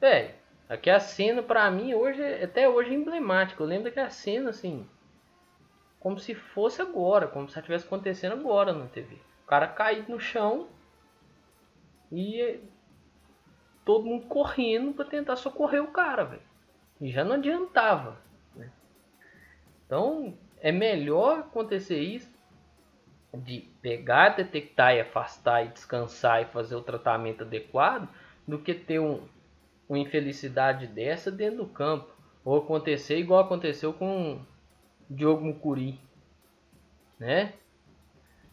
Velho, 0.00 0.34
aqui 0.68 0.90
a 0.90 1.00
cena 1.00 1.42
pra 1.42 1.70
mim 1.70 1.94
hoje, 1.94 2.22
até 2.42 2.68
hoje 2.68 2.90
é 2.90 2.94
emblemática. 2.94 3.62
Eu 3.62 3.66
lembro 3.66 3.84
daquela 3.84 4.10
cena 4.10 4.50
assim. 4.50 4.88
Como 6.00 6.18
se 6.18 6.34
fosse 6.34 6.82
agora, 6.82 7.26
como 7.26 7.48
se 7.48 7.58
estivesse 7.58 7.86
acontecendo 7.86 8.32
agora 8.32 8.72
na 8.72 8.86
TV. 8.86 9.16
O 9.44 9.46
cara 9.46 9.66
caído 9.66 10.12
no 10.12 10.20
chão, 10.20 10.68
e 12.10 12.60
todo 13.84 14.06
mundo 14.06 14.26
correndo 14.26 14.92
para 14.92 15.04
tentar 15.04 15.36
socorrer 15.36 15.82
o 15.82 15.88
cara, 15.88 16.24
velho. 16.24 16.42
E 17.00 17.10
já 17.10 17.24
não 17.24 17.34
adiantava. 17.34 18.16
Né? 18.54 18.70
Então 19.84 20.36
é 20.60 20.70
melhor 20.70 21.40
acontecer 21.40 21.98
isso 21.98 22.32
de 23.32 23.68
pegar, 23.82 24.36
detectar 24.36 24.94
e 24.94 25.00
afastar 25.00 25.66
e 25.66 25.68
descansar 25.68 26.42
e 26.42 26.46
fazer 26.46 26.76
o 26.76 26.82
tratamento 26.82 27.42
adequado 27.42 28.08
do 28.46 28.60
que 28.60 28.74
ter 28.74 29.00
um, 29.00 29.26
uma 29.88 29.98
infelicidade 29.98 30.86
dessa 30.86 31.30
dentro 31.30 31.58
do 31.58 31.66
campo. 31.66 32.08
Ou 32.44 32.58
acontecer 32.58 33.18
igual 33.18 33.40
aconteceu 33.40 33.92
com 33.92 34.40
Diogo 35.08 35.44
Mucuri. 35.44 35.98
Né? 37.18 37.54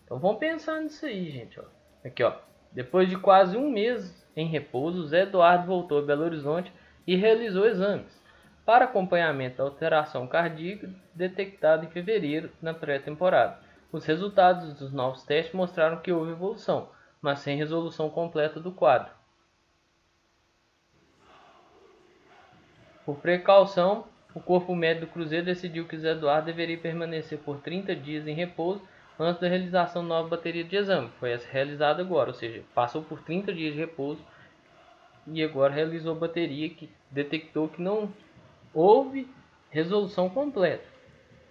Então 0.06 0.20
vamos 0.20 0.40
pensar 0.40 0.82
nisso 0.82 1.06
aí, 1.06 1.30
gente. 1.30 1.60
Ó. 1.60 1.64
Aqui, 2.06 2.24
ó. 2.24 2.36
Depois 2.72 3.10
de 3.10 3.18
quase 3.18 3.58
um 3.58 3.70
mês 3.70 4.26
em 4.36 4.48
repouso, 4.48 5.08
Zé 5.08 5.24
Eduardo 5.24 5.68
voltou 5.68 6.00
a 6.00 6.02
Belo 6.02 6.24
Horizonte 6.24 6.72
e 7.06 7.16
realizou 7.16 7.66
exames 7.66 8.22
para 8.66 8.86
acompanhamento 8.86 9.58
da 9.58 9.64
alteração 9.64 10.28
cardíaca 10.28 10.90
detectada 11.14 11.86
em 11.86 11.90
fevereiro 11.90 12.52
na 12.62 12.74
pré-temporada. 12.74 13.60
Os 13.92 14.06
resultados 14.06 14.74
dos 14.76 14.94
novos 14.94 15.24
testes 15.24 15.54
mostraram 15.54 15.98
que 15.98 16.12
houve 16.12 16.32
evolução, 16.32 16.90
mas 17.22 17.40
sem 17.40 17.58
resolução 17.58 18.10
completa 18.10 18.60
do 18.60 18.72
quadro. 18.72 19.12
Por 23.06 23.18
precaução, 23.18 24.06
o 24.34 24.40
corpo 24.40 24.76
médico 24.76 25.08
do 25.08 25.12
Cruzeiro 25.12 25.46
decidiu 25.46 25.86
que 25.86 25.98
Zé 25.98 26.12
Eduardo 26.12 26.46
deveria 26.46 26.78
permanecer 26.78 27.40
por 27.40 27.60
30 27.60 27.96
dias 27.96 28.28
em 28.28 28.34
repouso 28.34 28.82
antes 29.20 29.42
da 29.42 29.48
realização 29.48 30.04
da 30.04 30.10
nova 30.10 30.30
bateria 30.30 30.64
de 30.64 30.76
exame. 30.76 31.10
Foi 31.20 31.32
essa 31.32 31.48
realizada 31.50 32.02
agora, 32.02 32.30
ou 32.30 32.34
seja, 32.34 32.64
passou 32.74 33.04
por 33.04 33.22
30 33.22 33.54
dias 33.54 33.74
de 33.74 33.80
repouso 33.80 34.22
e 35.28 35.44
agora 35.44 35.74
realizou 35.74 36.16
a 36.16 36.20
bateria 36.20 36.70
que 36.70 36.90
detectou 37.10 37.68
que 37.68 37.82
não 37.82 38.12
houve 38.74 39.28
resolução 39.70 40.30
completa. 40.30 40.86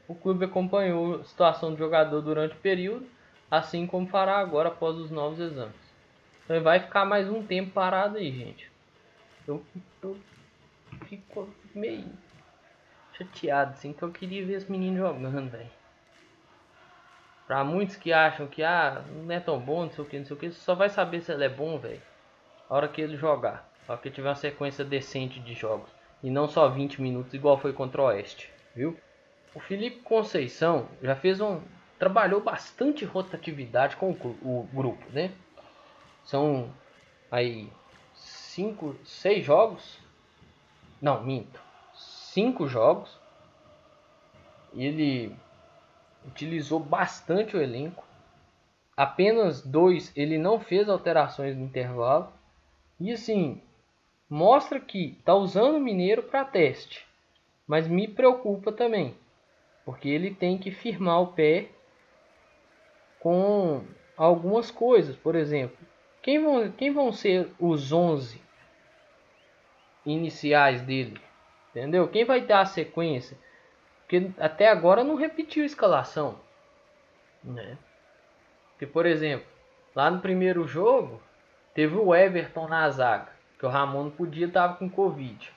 O 0.09 0.15
clube 0.15 0.45
acompanhou 0.45 1.21
a 1.21 1.25
situação 1.25 1.73
do 1.73 1.79
jogador 1.79 2.21
durante 2.21 2.55
o 2.55 2.61
período, 2.61 3.07
assim 3.51 3.87
como 3.87 4.09
fará 4.09 4.39
agora 4.39 4.69
após 4.69 4.97
os 4.97 5.11
novos 5.11 5.39
exames. 5.39 5.75
Então 6.45 6.57
ele 6.57 6.65
vai 6.65 6.81
ficar 6.81 7.05
mais 7.05 7.29
um 7.29 7.45
tempo 7.45 7.71
parado 7.71 8.17
aí, 8.17 8.33
gente. 8.33 8.71
Eu, 9.47 9.63
eu 10.03 10.17
fico 11.11 11.53
meio 11.75 12.09
chateado, 13.13 13.73
assim, 13.73 13.93
que 13.93 14.03
eu 14.03 14.13
queria 14.13 14.47
ver 14.47 14.55
esse 14.55 14.71
menino 14.71 14.97
jogando, 14.97 15.51
velho. 15.51 15.71
Pra 17.49 17.65
muitos 17.65 17.97
que 17.97 18.13
acham 18.13 18.47
que 18.47 18.63
ah, 18.63 19.05
não 19.09 19.35
é 19.35 19.41
tão 19.41 19.59
bom, 19.59 19.83
não 19.83 19.91
sei 19.91 20.05
o 20.05 20.07
que, 20.07 20.19
não 20.19 20.25
sei 20.25 20.37
o 20.37 20.39
que, 20.39 20.53
só 20.53 20.75
vai 20.77 20.89
saber 20.89 21.21
se 21.21 21.33
ele 21.33 21.45
é 21.45 21.49
bom, 21.49 21.79
velho. 21.79 22.01
A 22.69 22.77
hora 22.77 22.89
que 22.89 23.01
ele 23.01 23.17
jogar. 23.17 23.69
A 23.89 23.93
hora 23.93 24.01
que 24.01 24.09
tiver 24.09 24.29
uma 24.29 24.37
sequência 24.37 24.85
decente 24.85 25.41
de 25.41 25.53
jogos. 25.53 25.91
E 26.23 26.31
não 26.31 26.47
só 26.47 26.69
20 26.69 27.03
minutos, 27.03 27.35
igual 27.35 27.59
foi 27.59 27.73
contra 27.73 28.03
o 28.03 28.05
Oeste, 28.05 28.53
viu? 28.75 28.97
O 29.53 29.59
Felipe 29.59 30.01
Conceição 30.03 30.89
já 31.03 31.17
fez 31.17 31.41
um. 31.41 31.61
trabalhou 31.99 32.41
bastante 32.41 33.05
rotatividade 33.05 33.97
com 33.97 34.13
o, 34.13 34.29
o 34.45 34.69
grupo, 34.73 35.05
né? 35.11 35.33
São 36.25 36.73
aí 37.33 37.69
cinco, 38.15 38.95
seis 39.05 39.45
jogos. 39.45 39.99
Não, 41.01 41.23
minto. 41.23 41.61
Cinco 41.95 42.67
jogos. 42.67 43.19
Ele 44.75 45.35
utilizou 46.27 46.79
bastante 46.79 47.57
o 47.57 47.63
elenco. 47.63 48.05
Apenas 48.97 49.63
dois 49.63 50.13
ele 50.15 50.37
não 50.37 50.61
fez 50.61 50.89
alterações 50.89 51.57
no 51.57 51.65
intervalo. 51.65 52.31
E 52.99 53.11
assim, 53.13 53.63
mostra 54.29 54.79
que 54.79 55.17
está 55.19 55.35
usando 55.35 55.77
o 55.77 55.81
Mineiro 55.81 56.23
para 56.23 56.45
teste. 56.45 57.07
Mas 57.67 57.89
me 57.89 58.07
preocupa 58.07 58.73
também, 58.73 59.17
porque 59.85 60.09
ele 60.09 60.35
tem 60.35 60.59
que 60.59 60.71
firmar 60.71 61.23
o 61.23 61.29
pé 61.29 61.69
com 63.21 63.85
algumas 64.17 64.71
coisas. 64.71 65.17
Por 65.17 65.35
exemplo, 65.35 65.79
quem 66.21 66.43
vão, 66.43 66.71
quem 66.73 66.93
vão 66.93 67.13
ser 67.13 67.49
os 67.59 67.93
11 67.93 68.41
iniciais 70.05 70.83
dele? 70.83 71.21
Entendeu? 71.71 72.09
Quem 72.09 72.25
vai 72.25 72.41
dar 72.41 72.61
a 72.61 72.67
sequência? 72.67 73.37
Porque 74.01 74.31
até 74.39 74.69
agora 74.69 75.05
não 75.05 75.15
repetiu 75.15 75.63
a 75.63 75.67
escalação. 75.67 76.39
Né? 77.43 77.79
Porque, 78.73 78.87
por 78.87 79.07
exemplo, 79.07 79.47
lá 79.95 80.11
no 80.11 80.21
primeiro 80.21 80.67
jogo, 80.67 81.23
teve 81.75 81.97
o 81.97 82.15
Everton 82.15 82.67
na 82.67 82.89
zaga. 82.91 83.29
Que 83.59 83.67
o 83.67 83.69
Ramon 83.69 84.05
não 84.05 84.11
podia, 84.11 84.47
estava 84.47 84.75
com 84.75 84.89
Covid. 84.89 85.53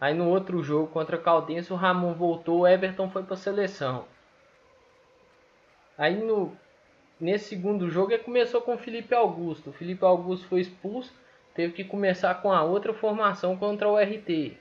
Aí 0.00 0.14
no 0.14 0.28
outro 0.28 0.62
jogo 0.62 0.88
contra 0.88 1.16
a 1.16 1.20
Caldense, 1.20 1.72
o 1.72 1.76
Ramon 1.76 2.14
voltou, 2.14 2.60
o 2.60 2.66
Everton 2.66 3.08
foi 3.10 3.22
para 3.22 3.34
a 3.34 3.38
seleção. 3.38 4.06
Aí 5.96 6.16
no, 6.16 6.56
nesse 7.20 7.50
segundo 7.50 7.88
jogo 7.88 8.12
ele 8.12 8.22
começou 8.22 8.60
com 8.60 8.74
o 8.74 8.78
Felipe 8.78 9.14
Augusto. 9.14 9.70
O 9.70 9.72
Felipe 9.72 10.04
Augusto 10.04 10.48
foi 10.48 10.60
expulso 10.60 11.12
teve 11.54 11.72
que 11.72 11.84
começar 11.84 12.34
com 12.36 12.52
a 12.52 12.62
outra 12.62 12.92
formação 12.92 13.56
contra 13.56 13.88
o 13.88 13.96
RT. 13.96 14.58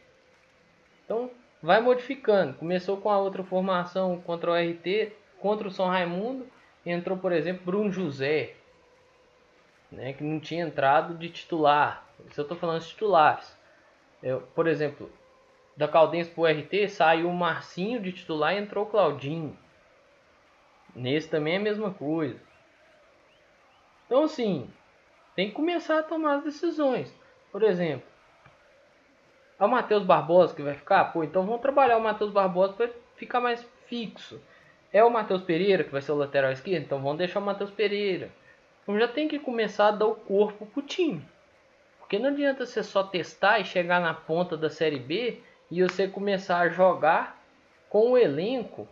Então, 1.03 1.31
vai 1.61 1.81
modificando. 1.81 2.53
Começou 2.53 2.97
com 2.97 3.09
a 3.09 3.17
outra 3.17 3.43
formação 3.43 4.21
contra 4.21 4.51
o 4.51 4.55
RT, 4.55 5.13
contra 5.39 5.67
o 5.67 5.71
São 5.71 5.87
Raimundo, 5.87 6.47
entrou, 6.85 7.17
por 7.17 7.31
exemplo, 7.31 7.65
Bruno 7.65 7.91
José, 7.91 8.55
né, 9.91 10.13
que 10.13 10.23
não 10.23 10.39
tinha 10.39 10.65
entrado 10.65 11.15
de 11.15 11.29
titular. 11.29 12.07
Isso 12.29 12.39
eu 12.39 12.43
estou 12.43 12.57
falando 12.57 12.81
de 12.81 12.87
titulares. 12.87 13.57
Eu, 14.21 14.41
por 14.55 14.67
exemplo, 14.67 15.11
da 15.75 15.87
Caldense 15.87 16.29
para 16.29 16.41
o 16.41 16.45
RT 16.45 16.89
saiu 16.89 17.29
o 17.29 17.33
Marcinho 17.33 18.01
de 18.01 18.11
titular 18.11 18.53
e 18.53 18.59
entrou 18.59 18.85
o 18.85 18.89
Claudinho. 18.89 19.57
Nesse 20.95 21.27
também 21.27 21.55
é 21.55 21.57
a 21.57 21.61
mesma 21.61 21.91
coisa. 21.91 22.39
Então, 24.05 24.23
assim, 24.23 24.69
tem 25.35 25.49
que 25.49 25.55
começar 25.55 25.99
a 25.99 26.03
tomar 26.03 26.35
as 26.35 26.43
decisões. 26.43 27.13
Por 27.51 27.63
exemplo, 27.63 28.07
é 29.59 29.65
o 29.65 29.69
Matheus 29.69 30.03
Barbosa 30.03 30.55
que 30.55 30.61
vai 30.61 30.75
ficar? 30.75 31.05
Pô, 31.05 31.23
então 31.23 31.45
vamos 31.45 31.61
trabalhar 31.61 31.97
o 31.97 32.03
Matheus 32.03 32.31
Barbosa 32.31 32.73
para 32.73 32.89
ficar 33.15 33.39
mais 33.39 33.65
fixo. 33.87 34.41
É 34.91 35.03
o 35.03 35.09
Matheus 35.09 35.41
Pereira 35.41 35.83
que 35.83 35.91
vai 35.91 36.01
ser 36.01 36.11
o 36.11 36.17
lateral 36.17 36.51
esquerdo? 36.51 36.83
Então 36.83 37.01
vamos 37.01 37.17
deixar 37.17 37.39
o 37.39 37.43
Matheus 37.43 37.71
Pereira. 37.71 38.31
Então 38.81 38.99
já 38.99 39.07
tem 39.07 39.27
que 39.27 39.39
começar 39.39 39.87
a 39.87 39.91
dar 39.91 40.07
o 40.07 40.15
corpo 40.15 40.65
pro 40.65 40.81
time. 40.81 41.25
Porque 41.99 42.19
não 42.19 42.29
adianta 42.29 42.65
você 42.65 42.83
só 42.83 43.03
testar 43.03 43.59
e 43.59 43.65
chegar 43.65 44.01
na 44.01 44.13
ponta 44.13 44.57
da 44.57 44.69
Série 44.69 44.99
B 44.99 45.41
e 45.71 45.81
você 45.81 46.07
começar 46.07 46.59
a 46.59 46.69
jogar 46.69 47.41
com 47.89 48.11
o 48.11 48.17
elenco 48.17 48.87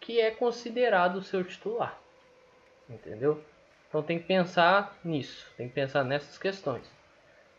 que 0.00 0.20
é 0.20 0.30
considerado 0.30 1.16
o 1.16 1.22
seu 1.22 1.44
titular. 1.44 1.98
Entendeu? 2.88 3.42
Então 3.92 4.02
tem 4.02 4.18
que 4.18 4.24
pensar 4.24 4.98
nisso, 5.04 5.52
tem 5.54 5.68
que 5.68 5.74
pensar 5.74 6.02
nessas 6.02 6.38
questões. 6.38 6.90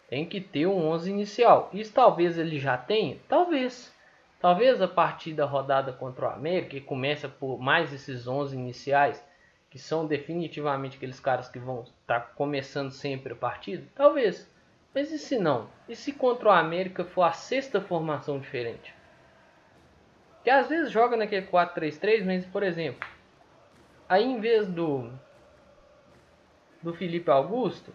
Tem 0.09 0.25
que 0.25 0.41
ter 0.41 0.65
um 0.65 0.87
11 0.87 1.11
inicial. 1.11 1.69
Isso 1.71 1.93
talvez 1.93 2.39
ele 2.39 2.57
já 2.57 2.75
tenha? 2.75 3.19
Talvez. 3.29 3.93
Talvez 4.39 4.81
a 4.81 4.87
partir 4.87 5.33
da 5.33 5.45
rodada 5.45 5.93
contra 5.93 6.25
o 6.25 6.29
América, 6.31 6.71
que 6.71 6.81
começa 6.81 7.29
por 7.29 7.59
mais 7.59 7.93
esses 7.93 8.27
11 8.27 8.55
iniciais, 8.55 9.23
que 9.69 9.77
são 9.77 10.07
definitivamente 10.07 10.97
aqueles 10.97 11.19
caras 11.19 11.47
que 11.47 11.59
vão 11.59 11.83
estar 11.83 12.19
tá 12.19 12.27
começando 12.33 12.89
sempre 12.89 13.33
a 13.33 13.35
partida? 13.35 13.83
Talvez. 13.93 14.51
Mas 14.91 15.11
e 15.11 15.19
se 15.19 15.37
não? 15.37 15.69
E 15.87 15.95
se 15.95 16.11
contra 16.11 16.49
o 16.49 16.51
América 16.51 17.05
for 17.05 17.21
a 17.21 17.31
sexta 17.31 17.79
formação 17.79 18.39
diferente? 18.39 18.91
Que 20.43 20.49
às 20.49 20.67
vezes 20.67 20.91
joga 20.91 21.15
naquele 21.15 21.45
4-3-3, 21.45 22.25
mas 22.25 22.43
por 22.43 22.63
exemplo, 22.63 23.07
aí 24.09 24.23
em 24.23 24.39
vez 24.39 24.67
do 24.67 25.11
do 26.83 26.93
Felipe 26.93 27.31
Augusto, 27.31 27.93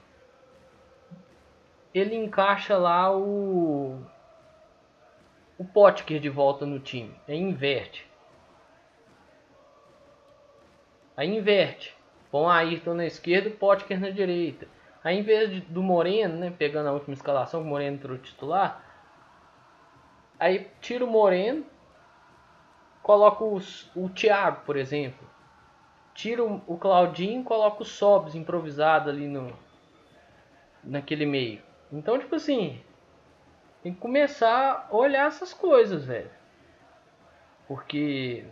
ele 1.95 2.16
encaixa 2.16 2.76
lá 2.76 3.14
o 3.14 4.00
o 5.59 5.64
Potker 5.64 6.21
de 6.21 6.28
volta 6.28 6.64
no 6.64 6.78
time. 6.78 7.14
Aí 7.26 7.37
inverte. 7.37 8.09
Aí 11.16 11.28
inverte. 11.37 11.97
Põe 12.30 12.42
o 12.42 12.49
Ayrton 12.49 12.95
na 12.95 13.07
esquerda, 13.07 13.49
o 13.49 13.57
Potker 13.57 14.00
na 14.00 14.11
direita. 14.11 14.68
Aí 15.02 15.18
em 15.18 15.23
vez 15.23 15.50
de, 15.50 15.61
do 15.62 15.83
Moreno, 15.83 16.38
né, 16.38 16.54
pegando 16.57 16.88
a 16.88 16.92
última 16.92 17.14
escalação, 17.14 17.61
o 17.61 17.64
Moreno 17.64 17.97
entrou 17.97 18.18
titular, 18.18 18.85
aí 20.38 20.70
tira 20.81 21.05
o 21.05 21.09
Moreno, 21.09 21.66
coloca 23.03 23.42
os, 23.42 23.90
o 23.96 24.09
Thiago, 24.09 24.64
por 24.64 24.77
exemplo 24.77 25.27
tira 26.18 26.42
o, 26.42 26.76
Claudinho 26.76 27.42
e 27.42 27.44
coloca 27.44 27.83
o 27.83 27.87
Sobs 27.87 28.35
improvisado 28.35 29.09
ali 29.09 29.28
no 29.28 29.57
naquele 30.83 31.24
meio. 31.24 31.62
Então, 31.92 32.18
tipo 32.18 32.35
assim, 32.35 32.83
tem 33.85 33.94
que 33.94 34.00
começar 34.00 34.88
a 34.90 34.96
olhar 34.96 35.28
essas 35.28 35.54
coisas, 35.54 36.04
velho. 36.04 36.31
Porque 37.68 38.44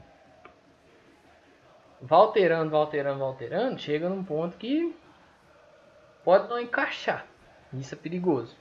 vai 2.00 2.20
alterando, 2.20 2.70
vai 2.70 2.80
alterando, 2.80 3.18
vai 3.18 3.28
alterando, 3.28 3.80
chega 3.80 4.08
num 4.08 4.22
ponto 4.22 4.56
que 4.56 4.94
pode 6.24 6.48
não 6.48 6.60
encaixar. 6.60 7.26
Isso 7.72 7.96
é 7.96 7.98
perigoso. 7.98 8.56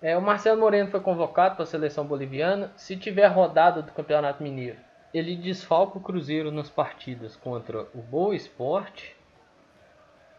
É, 0.00 0.16
o 0.16 0.22
Marcelo 0.22 0.60
Moreno 0.60 0.88
foi 0.88 1.00
convocado 1.00 1.56
para 1.56 1.64
a 1.64 1.66
seleção 1.66 2.06
boliviana. 2.06 2.70
Se 2.76 2.96
tiver 2.96 3.26
rodada 3.26 3.82
do 3.82 3.90
Campeonato 3.90 4.40
Mineiro, 4.40 4.78
ele 5.14 5.36
desfalca 5.36 5.96
o 5.96 6.00
Cruzeiro 6.00 6.50
nas 6.50 6.68
partidas 6.68 7.36
contra 7.36 7.82
o 7.94 8.02
Boa 8.02 8.34
Esporte 8.34 9.14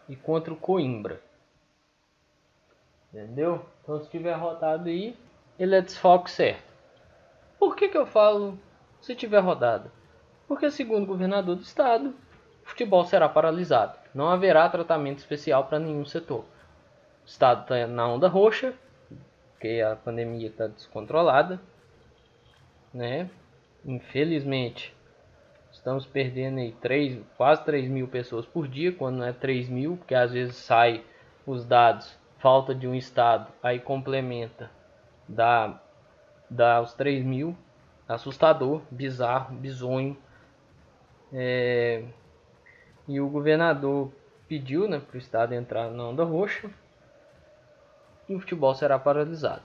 e 0.06 0.14
contra 0.14 0.52
o 0.52 0.56
Coimbra. 0.56 1.22
Entendeu? 3.10 3.64
Então 3.82 3.98
se 3.98 4.10
tiver 4.10 4.34
rodado 4.34 4.90
aí, 4.90 5.16
ele 5.58 5.74
é 5.74 5.80
desfalque 5.80 6.30
certo. 6.30 6.70
Por 7.58 7.74
que, 7.74 7.88
que 7.88 7.96
eu 7.96 8.04
falo 8.04 8.58
se 9.00 9.14
tiver 9.14 9.40
rodada? 9.40 9.90
Porque 10.46 10.70
segundo 10.70 11.04
o 11.04 11.06
governador 11.06 11.56
do 11.56 11.62
estado, 11.62 12.14
o 12.62 12.68
futebol 12.68 13.02
será 13.06 13.30
paralisado. 13.30 13.98
Não 14.14 14.28
haverá 14.28 14.68
tratamento 14.68 15.20
especial 15.20 15.64
para 15.64 15.78
nenhum 15.78 16.04
setor. 16.04 16.44
O 17.24 17.26
estado 17.26 17.62
está 17.62 17.86
na 17.86 18.06
onda 18.06 18.28
roxa, 18.28 18.74
porque 19.52 19.80
a 19.80 19.96
pandemia 19.96 20.48
está 20.48 20.66
descontrolada, 20.66 21.58
né? 22.92 23.30
Infelizmente, 23.86 24.92
estamos 25.70 26.04
perdendo 26.04 26.58
aí 26.58 26.72
3, 26.72 27.24
quase 27.36 27.64
3 27.64 27.88
mil 27.88 28.08
pessoas 28.08 28.44
por 28.44 28.66
dia, 28.66 28.90
quando 28.92 29.18
não 29.18 29.24
é 29.24 29.32
3 29.32 29.68
mil, 29.68 29.96
porque 29.96 30.12
às 30.12 30.32
vezes 30.32 30.56
sai 30.56 31.04
os 31.46 31.64
dados, 31.64 32.18
falta 32.38 32.74
de 32.74 32.88
um 32.88 32.96
estado, 32.96 33.52
aí 33.62 33.78
complementa, 33.78 34.68
dá, 35.28 35.80
dá 36.50 36.80
os 36.80 36.94
3 36.94 37.24
mil, 37.24 37.56
assustador, 38.08 38.82
bizarro, 38.90 39.54
bizonho. 39.54 40.16
É, 41.32 42.02
e 43.06 43.20
o 43.20 43.28
governador 43.28 44.10
pediu 44.48 44.88
né, 44.88 44.98
para 44.98 45.14
o 45.14 45.18
estado 45.18 45.54
entrar 45.54 45.90
na 45.90 46.08
onda 46.08 46.24
roxa 46.24 46.68
e 48.28 48.34
o 48.34 48.40
futebol 48.40 48.74
será 48.74 48.98
paralisado. 48.98 49.62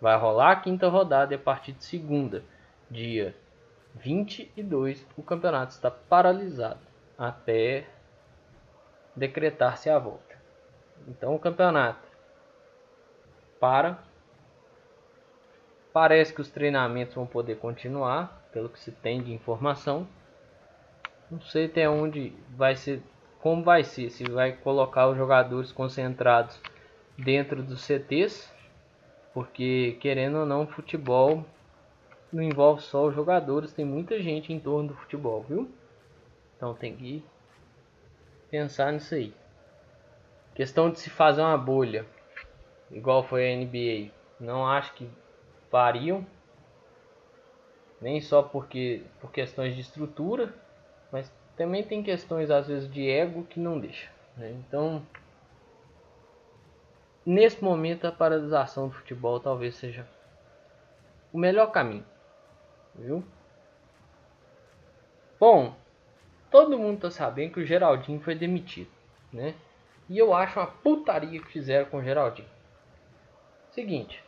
Vai 0.00 0.16
rolar 0.16 0.52
a 0.52 0.56
quinta 0.56 0.88
rodada 0.88 1.34
a 1.34 1.38
partir 1.38 1.72
de 1.72 1.84
segunda, 1.84 2.42
dia 2.90 3.36
22, 3.96 5.06
o 5.16 5.22
campeonato 5.22 5.72
está 5.72 5.90
paralisado 5.90 6.80
até 7.16 7.86
decretar-se 9.14 9.90
a 9.90 9.98
volta. 9.98 10.36
Então 11.06 11.34
o 11.34 11.38
campeonato 11.38 12.08
para. 13.58 13.98
Parece 15.92 16.32
que 16.32 16.40
os 16.40 16.50
treinamentos 16.50 17.14
vão 17.14 17.26
poder 17.26 17.56
continuar, 17.56 18.48
pelo 18.52 18.68
que 18.68 18.78
se 18.78 18.92
tem 18.92 19.22
de 19.22 19.32
informação. 19.32 20.06
Não 21.30 21.40
sei 21.40 21.66
até 21.66 21.88
onde 21.88 22.32
vai 22.50 22.76
ser, 22.76 23.02
como 23.40 23.64
vai 23.64 23.82
ser, 23.82 24.10
se 24.10 24.24
vai 24.30 24.52
colocar 24.52 25.08
os 25.08 25.16
jogadores 25.16 25.72
concentrados 25.72 26.60
dentro 27.16 27.62
dos 27.62 27.82
CTs, 27.82 28.52
porque 29.34 29.96
querendo 30.00 30.38
ou 30.38 30.46
não, 30.46 30.66
futebol 30.66 31.44
não 32.32 32.42
envolve 32.42 32.82
só 32.82 33.06
os 33.06 33.14
jogadores, 33.14 33.72
tem 33.72 33.84
muita 33.84 34.20
gente 34.20 34.52
em 34.52 34.60
torno 34.60 34.88
do 34.88 34.94
futebol, 34.94 35.42
viu? 35.42 35.70
Então 36.56 36.74
tem 36.74 36.94
que 36.94 37.24
pensar 38.50 38.92
nisso 38.92 39.14
aí. 39.14 39.32
Questão 40.54 40.90
de 40.90 40.98
se 40.98 41.08
fazer 41.08 41.40
uma 41.40 41.56
bolha, 41.56 42.04
igual 42.90 43.22
foi 43.22 43.52
a 43.52 43.56
NBA, 43.56 44.10
não 44.38 44.66
acho 44.66 44.92
que 44.94 45.08
fariam, 45.70 46.26
nem 48.00 48.20
só 48.20 48.42
porque 48.42 49.02
por 49.20 49.30
questões 49.32 49.74
de 49.74 49.80
estrutura, 49.80 50.52
mas 51.10 51.32
também 51.56 51.82
tem 51.82 52.02
questões 52.02 52.50
às 52.50 52.66
vezes 52.66 52.90
de 52.90 53.08
ego 53.08 53.44
que 53.44 53.58
não 53.58 53.78
deixa. 53.78 54.10
Né? 54.36 54.50
Então, 54.50 55.02
nesse 57.24 57.62
momento 57.62 58.06
a 58.06 58.12
paralisação 58.12 58.88
do 58.88 58.94
futebol 58.94 59.40
talvez 59.40 59.76
seja 59.76 60.06
o 61.32 61.38
melhor 61.38 61.70
caminho 61.70 62.04
viu? 62.98 63.24
Bom, 65.38 65.74
todo 66.50 66.78
mundo 66.78 67.00
tá 67.00 67.10
sabendo 67.10 67.54
que 67.54 67.60
o 67.60 67.66
Geraldinho 67.66 68.20
foi 68.20 68.34
demitido, 68.34 68.90
né? 69.32 69.54
E 70.08 70.18
eu 70.18 70.34
acho 70.34 70.58
uma 70.58 70.66
putaria 70.66 71.40
que 71.40 71.52
fizeram 71.52 71.88
com 71.88 71.98
o 71.98 72.02
Geraldinho. 72.02 72.48
Seguinte, 73.70 74.22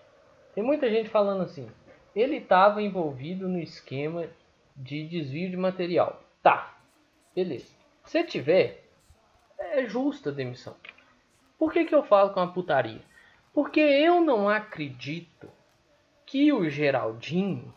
tem 0.55 0.63
muita 0.63 0.89
gente 0.91 1.09
falando 1.09 1.43
assim, 1.43 1.69
ele 2.15 2.37
estava 2.37 2.83
envolvido 2.83 3.49
no 3.49 3.59
esquema 3.59 4.27
de 4.77 5.07
desvio 5.09 5.51
de 5.51 5.57
material. 5.57 6.23
Tá, 6.43 6.79
beleza. 7.35 7.75
Se 8.05 8.23
tiver, 8.25 8.85
é 9.59 9.87
justa 9.87 10.31
a 10.31 10.33
demissão. 10.33 10.77
Por 11.59 11.73
que, 11.73 11.85
que 11.85 11.95
eu 11.95 12.03
falo 12.03 12.33
que 12.33 12.39
é 12.39 12.43
uma 12.43 12.53
putaria? 12.53 13.03
Porque 13.53 13.81
eu 13.81 14.21
não 14.21 14.49
acredito 14.49 15.51
que 16.25 16.53
o 16.53 16.69
Geraldinho 16.71 17.75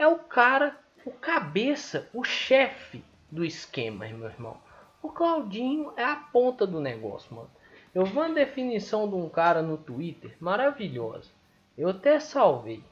é 0.00 0.08
o 0.08 0.16
cara, 0.18 0.74
o 1.04 1.10
cabeça, 1.10 2.08
o 2.14 2.24
chefe 2.24 3.04
do 3.30 3.44
esquema, 3.44 4.08
meu 4.08 4.28
irmão. 4.30 4.56
O 5.02 5.10
Claudinho 5.10 5.92
é 5.94 6.02
a 6.02 6.16
ponta 6.16 6.66
do 6.66 6.80
negócio, 6.80 7.34
mano. 7.34 7.50
Eu 7.94 8.06
vi 8.06 8.12
uma 8.12 8.30
definição 8.30 9.06
de 9.06 9.14
um 9.14 9.28
cara 9.28 9.60
no 9.60 9.76
Twitter 9.76 10.34
maravilhosa. 10.40 11.30
Eu 11.76 11.90
até 11.90 12.18
salvei. 12.18 12.82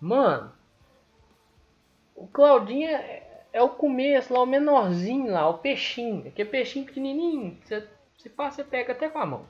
Mano, 0.00 0.50
o 2.14 2.26
Claudinho 2.26 2.88
é, 2.88 3.44
é 3.52 3.62
o 3.62 3.68
começo 3.68 4.32
lá, 4.32 4.40
o 4.40 4.46
menorzinho 4.46 5.30
lá, 5.30 5.46
o 5.50 5.58
peixinho. 5.58 6.32
Que 6.32 6.40
é 6.40 6.46
peixinho 6.46 6.86
pequenininho. 6.86 7.58
Você, 7.62 7.86
se 8.16 8.30
passa, 8.30 8.62
você 8.62 8.64
pega 8.64 8.92
até 8.92 9.10
com 9.10 9.18
a 9.18 9.26
mão. 9.26 9.46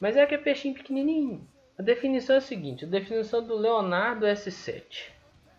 Mas 0.00 0.16
é 0.16 0.26
que 0.26 0.34
é 0.34 0.38
peixinho 0.38 0.74
pequenininho. 0.74 1.46
A 1.78 1.82
definição 1.82 2.34
é 2.34 2.38
a 2.38 2.42
seguinte: 2.42 2.84
a 2.84 2.88
definição 2.88 3.46
do 3.46 3.54
Leonardo 3.54 4.26
S7. 4.26 5.14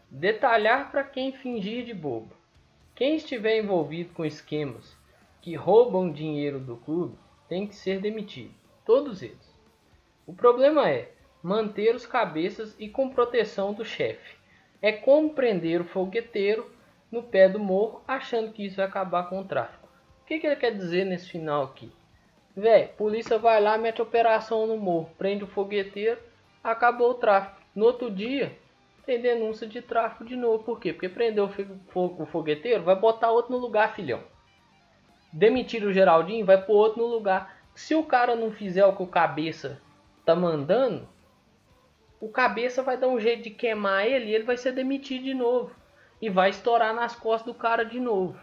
Detalhar 0.09 0.89
para 0.89 1.03
quem 1.03 1.33
fingir 1.33 1.85
de 1.85 1.93
bobo. 1.93 2.33
Quem 2.95 3.17
estiver 3.17 3.57
envolvido 3.57 4.13
com 4.13 4.23
esquemas 4.25 4.97
que 5.41 5.53
roubam 5.53 6.11
dinheiro 6.11 6.59
do 6.59 6.77
clube 6.77 7.17
tem 7.49 7.67
que 7.67 7.75
ser 7.75 7.99
demitido. 7.99 8.53
Todos 8.85 9.21
eles. 9.21 9.53
O 10.25 10.33
problema 10.33 10.89
é 10.89 11.11
manter 11.43 11.93
os 11.93 12.05
cabeças 12.05 12.73
e 12.79 12.87
com 12.87 13.09
proteção 13.09 13.73
do 13.73 13.83
chefe. 13.83 14.37
É 14.81 14.93
como 14.93 15.33
prender 15.33 15.81
o 15.81 15.85
fogueteiro 15.85 16.71
no 17.11 17.21
pé 17.23 17.49
do 17.49 17.59
morro 17.59 18.01
achando 18.07 18.51
que 18.53 18.65
isso 18.65 18.77
vai 18.77 18.85
acabar 18.85 19.29
com 19.29 19.41
o 19.41 19.45
tráfico. 19.45 19.87
O 20.21 20.25
que, 20.25 20.39
que 20.39 20.47
ele 20.47 20.55
quer 20.55 20.71
dizer 20.71 21.05
nesse 21.05 21.29
final 21.29 21.63
aqui? 21.63 21.91
Véi, 22.55 22.87
polícia 22.87 23.37
vai 23.37 23.61
lá, 23.61 23.77
mete 23.77 24.01
operação 24.01 24.65
no 24.65 24.77
morro, 24.77 25.11
prende 25.17 25.43
o 25.43 25.47
fogueteiro, 25.47 26.19
acabou 26.63 27.11
o 27.11 27.15
tráfico. 27.15 27.61
No 27.75 27.85
outro 27.85 28.09
dia, 28.09 28.57
tem 29.07 29.21
denúncia 29.21 29.65
de 29.65 29.81
tráfico 29.81 30.25
de 30.25 30.35
novo. 30.35 30.65
Por 30.65 30.81
quê? 30.81 30.91
Porque 30.91 31.07
prendeu 31.07 31.49
o 31.95 32.25
fogueteiro, 32.25 32.83
vai 32.83 32.95
botar 32.95 33.31
outro 33.31 33.53
no 33.53 33.57
lugar, 33.57 33.95
filhão. 33.95 34.21
Demitir 35.31 35.85
o 35.85 35.93
Geraldinho, 35.93 36.45
vai 36.45 36.61
pôr 36.61 36.75
outro 36.75 37.01
no 37.01 37.07
lugar. 37.07 37.57
Se 37.73 37.95
o 37.95 38.03
cara 38.03 38.35
não 38.35 38.51
fizer 38.51 38.85
o 38.85 38.95
que 38.95 39.03
o 39.03 39.07
cabeça 39.07 39.81
tá 40.25 40.35
mandando, 40.35 41.07
o 42.19 42.27
cabeça 42.27 42.83
vai 42.83 42.97
dar 42.97 43.07
um 43.07 43.17
jeito 43.17 43.43
de 43.43 43.51
queimar 43.51 44.05
ele 44.05 44.25
e 44.25 44.35
ele 44.35 44.43
vai 44.43 44.57
ser 44.57 44.73
demitido 44.73 45.23
de 45.23 45.33
novo. 45.33 45.73
E 46.21 46.29
vai 46.29 46.49
estourar 46.49 46.93
nas 46.93 47.15
costas 47.15 47.53
do 47.53 47.57
cara 47.57 47.85
de 47.85 48.01
novo. 48.01 48.37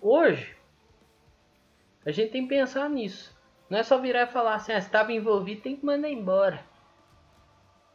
Hoje, 0.00 0.56
a 2.06 2.12
gente 2.12 2.30
tem 2.30 2.42
que 2.42 2.54
pensar 2.54 2.88
nisso. 2.88 3.36
Não 3.68 3.78
é 3.78 3.82
só 3.82 3.98
virar 3.98 4.22
e 4.22 4.32
falar 4.32 4.54
assim, 4.54 4.72
ah, 4.72 4.78
estava 4.78 5.12
envolvido, 5.12 5.62
tem 5.62 5.76
que 5.76 5.84
mandar 5.84 6.10
embora. 6.10 6.64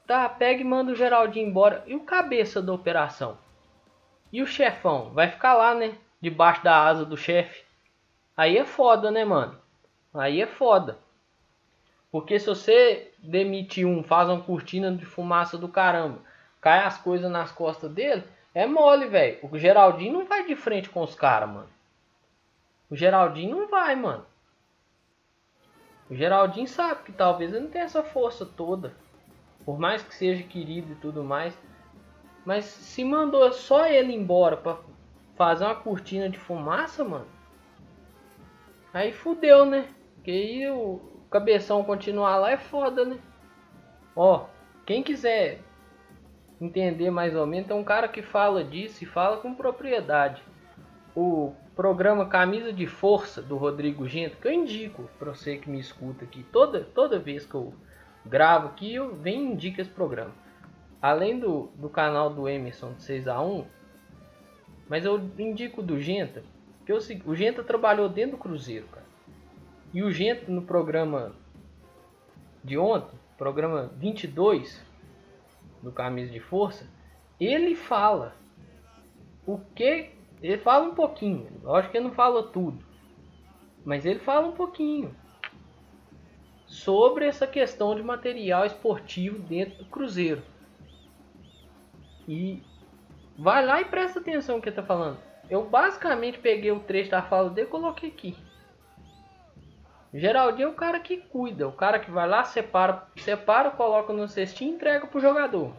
Tá, 0.10 0.28
pega 0.28 0.62
e 0.62 0.63
manda 0.63 0.91
o 0.91 0.95
Geraldinho 0.95 1.48
embora. 1.48 1.84
E 1.86 1.95
o 1.95 2.00
cabeça 2.00 2.63
da 2.63 2.74
operação? 2.74 3.38
E 4.34 4.41
o 4.41 4.48
chefão? 4.48 5.12
Vai 5.12 5.28
ficar 5.28 5.54
lá, 5.54 5.76
né? 5.76 6.00
Debaixo 6.19 6.63
da 6.63 6.84
asa 6.84 7.06
do 7.06 7.15
chefe. 7.15 7.63
Aí 8.36 8.58
é 8.58 8.65
foda, 8.65 9.12
né, 9.12 9.24
mano? 9.24 9.56
Aí 10.12 10.41
é 10.41 10.48
foda. 10.48 10.98
Porque 12.12 12.39
se 12.39 12.48
você 12.48 13.13
demite 13.19 13.86
um, 13.86 14.02
faz 14.02 14.28
uma 14.28 14.41
cortina 14.41 14.91
de 14.91 15.06
fumaça 15.06 15.60
do 15.60 15.69
caramba, 15.69 16.17
cai 16.60 16.80
as 16.80 16.98
coisas 16.98 17.30
nas 17.30 17.52
costas 17.52 17.91
dele, 17.91 18.24
é 18.52 18.65
mole, 18.65 19.06
velho. 19.06 19.38
O 19.43 19.60
Geraldinho 19.60 20.13
não 20.13 20.26
vai 20.26 20.43
de 20.43 20.56
frente 20.56 20.89
com 20.89 21.04
os 21.04 21.13
caras, 21.13 21.48
mano. 21.48 21.69
O 22.89 22.95
Geraldinho 22.95 23.56
não 23.56 23.67
vai, 23.67 23.95
mano. 23.95 24.26
O 26.10 26.15
Geraldinho 26.15 26.67
sabe 26.67 27.04
que 27.04 27.12
talvez 27.12 27.54
ele 27.54 27.65
não 27.65 27.69
tenha 27.69 27.86
essa 27.86 28.02
força 28.02 28.43
toda. 28.43 28.91
Por 29.69 29.77
mais 29.77 30.01
que 30.01 30.15
seja 30.15 30.41
querido 30.41 30.93
e 30.93 30.95
tudo 30.95 31.23
mais. 31.23 31.55
Mas 32.43 32.65
se 32.65 33.03
mandou 33.03 33.53
só 33.53 33.86
ele 33.86 34.12
embora 34.12 34.58
pra 34.58 34.79
fazer 35.36 35.63
uma 35.63 35.75
cortina 35.75 36.27
de 36.27 36.39
fumaça, 36.39 37.03
mano. 37.05 37.27
Aí 38.91 39.13
fudeu, 39.13 39.67
né? 39.67 39.88
Porque 40.15 40.32
aí 40.32 40.67
o 40.71 40.99
cabeção 41.29 41.84
continuar 41.84 42.38
lá 42.38 42.49
é 42.49 42.58
foda, 42.58 43.05
né? 43.05 43.19
Ó, 44.15 44.47
quem 44.88 45.03
quiser 45.03 45.60
entender 46.60 47.12
mais 47.12 47.36
ou 47.36 47.45
menos, 47.45 47.67
tem 47.67 47.77
um 47.77 47.84
cara 47.84 48.08
que 48.08 48.23
fala 48.23 48.63
disso 48.63 49.03
e 49.03 49.05
fala 49.05 49.38
com 49.38 49.53
propriedade. 49.53 50.41
O 51.15 51.53
programa 51.75 52.25
Camisa 52.25 52.73
de 52.73 52.88
Força 52.88 53.39
do 53.39 53.55
Rodrigo 53.55 54.08
Gento, 54.08 54.38
que 54.38 54.47
eu 54.47 54.51
indico 54.51 55.08
para 55.19 55.29
você 55.29 55.58
que 55.58 55.69
me 55.69 55.79
escuta 55.79 56.25
aqui. 56.25 56.41
Toda, 56.51 56.79
toda 56.84 57.19
vez 57.19 57.45
que 57.45 57.53
eu 57.53 57.71
gravo 58.25 58.67
aqui, 58.67 58.95
eu 58.95 59.15
venho 59.15 59.53
indico 59.53 59.82
esse 59.82 59.89
programa. 59.89 60.34
Além 61.01 61.39
do, 61.39 61.69
do 61.75 61.89
canal 61.89 62.29
do 62.29 62.47
Emerson 62.47 62.93
de 62.93 63.03
6 63.03 63.27
a 63.27 63.41
1 63.41 63.65
mas 64.89 65.05
eu 65.05 65.21
indico 65.38 65.84
do 65.84 65.99
Genta, 65.99 66.43
que 66.84 66.91
eu, 66.91 66.97
o 67.25 67.36
Genta 67.36 67.63
trabalhou 67.63 68.10
dentro 68.10 68.32
do 68.32 68.41
Cruzeiro, 68.41 68.88
cara. 68.88 69.05
E 69.93 70.01
o 70.01 70.12
Genta 70.12 70.51
no 70.51 70.63
programa 70.63 71.32
de 72.63 72.75
ontem, 72.75 73.17
programa 73.38 73.91
22 73.97 74.84
do 75.84 75.91
Camisa 75.91 76.32
de 76.32 76.39
Força, 76.39 76.88
ele 77.39 77.75
fala 77.75 78.36
o 79.45 79.60
que 79.75 80.10
ele 80.41 80.58
fala 80.58 80.88
um 80.88 80.95
pouquinho. 80.95 81.47
Lógico 81.62 81.91
que 81.91 81.97
ele 81.97 82.08
não 82.08 82.13
fala 82.13 82.43
tudo. 82.43 82.84
Mas 83.86 84.05
ele 84.05 84.19
fala 84.19 84.47
um 84.47 84.53
pouquinho 84.53 85.15
sobre 86.69 87.25
essa 87.25 87.47
questão 87.47 87.95
de 87.95 88.03
material 88.03 88.65
esportivo 88.65 89.39
dentro 89.39 89.79
do 89.79 89.86
Cruzeiro. 89.86 90.43
E 92.27 92.62
vai 93.38 93.65
lá 93.65 93.82
e 93.82 93.86
presta 93.86 94.19
atenção 94.19 94.58
no 94.58 94.62
que 94.62 94.69
está 94.69 94.84
falando. 94.84 95.17
Eu 95.49 95.65
basicamente 95.65 96.38
peguei 96.38 96.71
o 96.71 96.79
trecho 96.79 97.10
da 97.10 97.23
fala 97.23 97.49
dele 97.49 97.67
e 97.67 97.71
coloquei 97.71 98.10
aqui. 98.10 98.38
Geraldinho 100.13 100.67
é 100.67 100.71
o 100.71 100.75
cara 100.75 100.99
que 100.99 101.17
cuida, 101.17 101.67
o 101.67 101.71
cara 101.71 101.99
que 101.99 102.10
vai 102.10 102.27
lá, 102.27 102.43
separa, 102.43 103.08
separa, 103.17 103.71
coloca 103.71 104.13
no 104.13 104.27
cestinho 104.27 104.71
e 104.71 104.75
entrega 104.75 105.08
pro 105.08 105.19
jogador. 105.19 105.73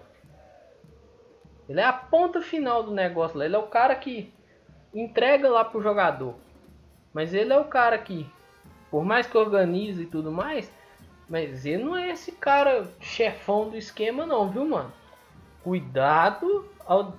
Ele 1.69 1.81
é 1.81 1.85
a 1.85 1.93
ponta 1.93 2.41
final 2.41 2.83
do 2.83 2.91
negócio 2.91 3.39
lá. 3.39 3.45
Ele 3.45 3.55
é 3.55 3.59
o 3.59 3.69
cara 3.69 3.95
que 3.95 4.35
entrega 4.93 5.49
lá 5.49 5.65
pro 5.65 5.81
jogador. 5.81 6.35
Mas 7.13 7.33
ele 7.33 7.53
é 7.53 7.59
o 7.59 7.67
cara 7.67 7.97
que, 7.97 8.29
por 8.91 9.05
mais 9.05 9.29
que 9.29 9.39
organize 9.39 10.03
e 10.03 10.07
tudo 10.07 10.33
mais, 10.33 10.73
mas 11.31 11.65
ele 11.65 11.85
não 11.85 11.97
é 11.97 12.11
esse 12.11 12.33
cara 12.33 12.87
chefão 13.01 13.71
do 13.71 13.77
esquema 13.77 14.27
não, 14.27 14.51
viu, 14.51 14.67
mano? 14.67 14.93
Cuidado 15.63 16.69
ao 16.85 17.15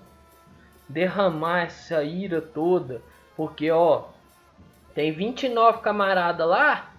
derramar 0.88 1.62
essa 1.62 2.04
ira 2.04 2.42
toda, 2.42 3.02
porque 3.36 3.72
ó, 3.72 4.10
tem 4.94 5.14
29 5.14 5.80
camaradas 5.80 6.46
lá 6.46 6.92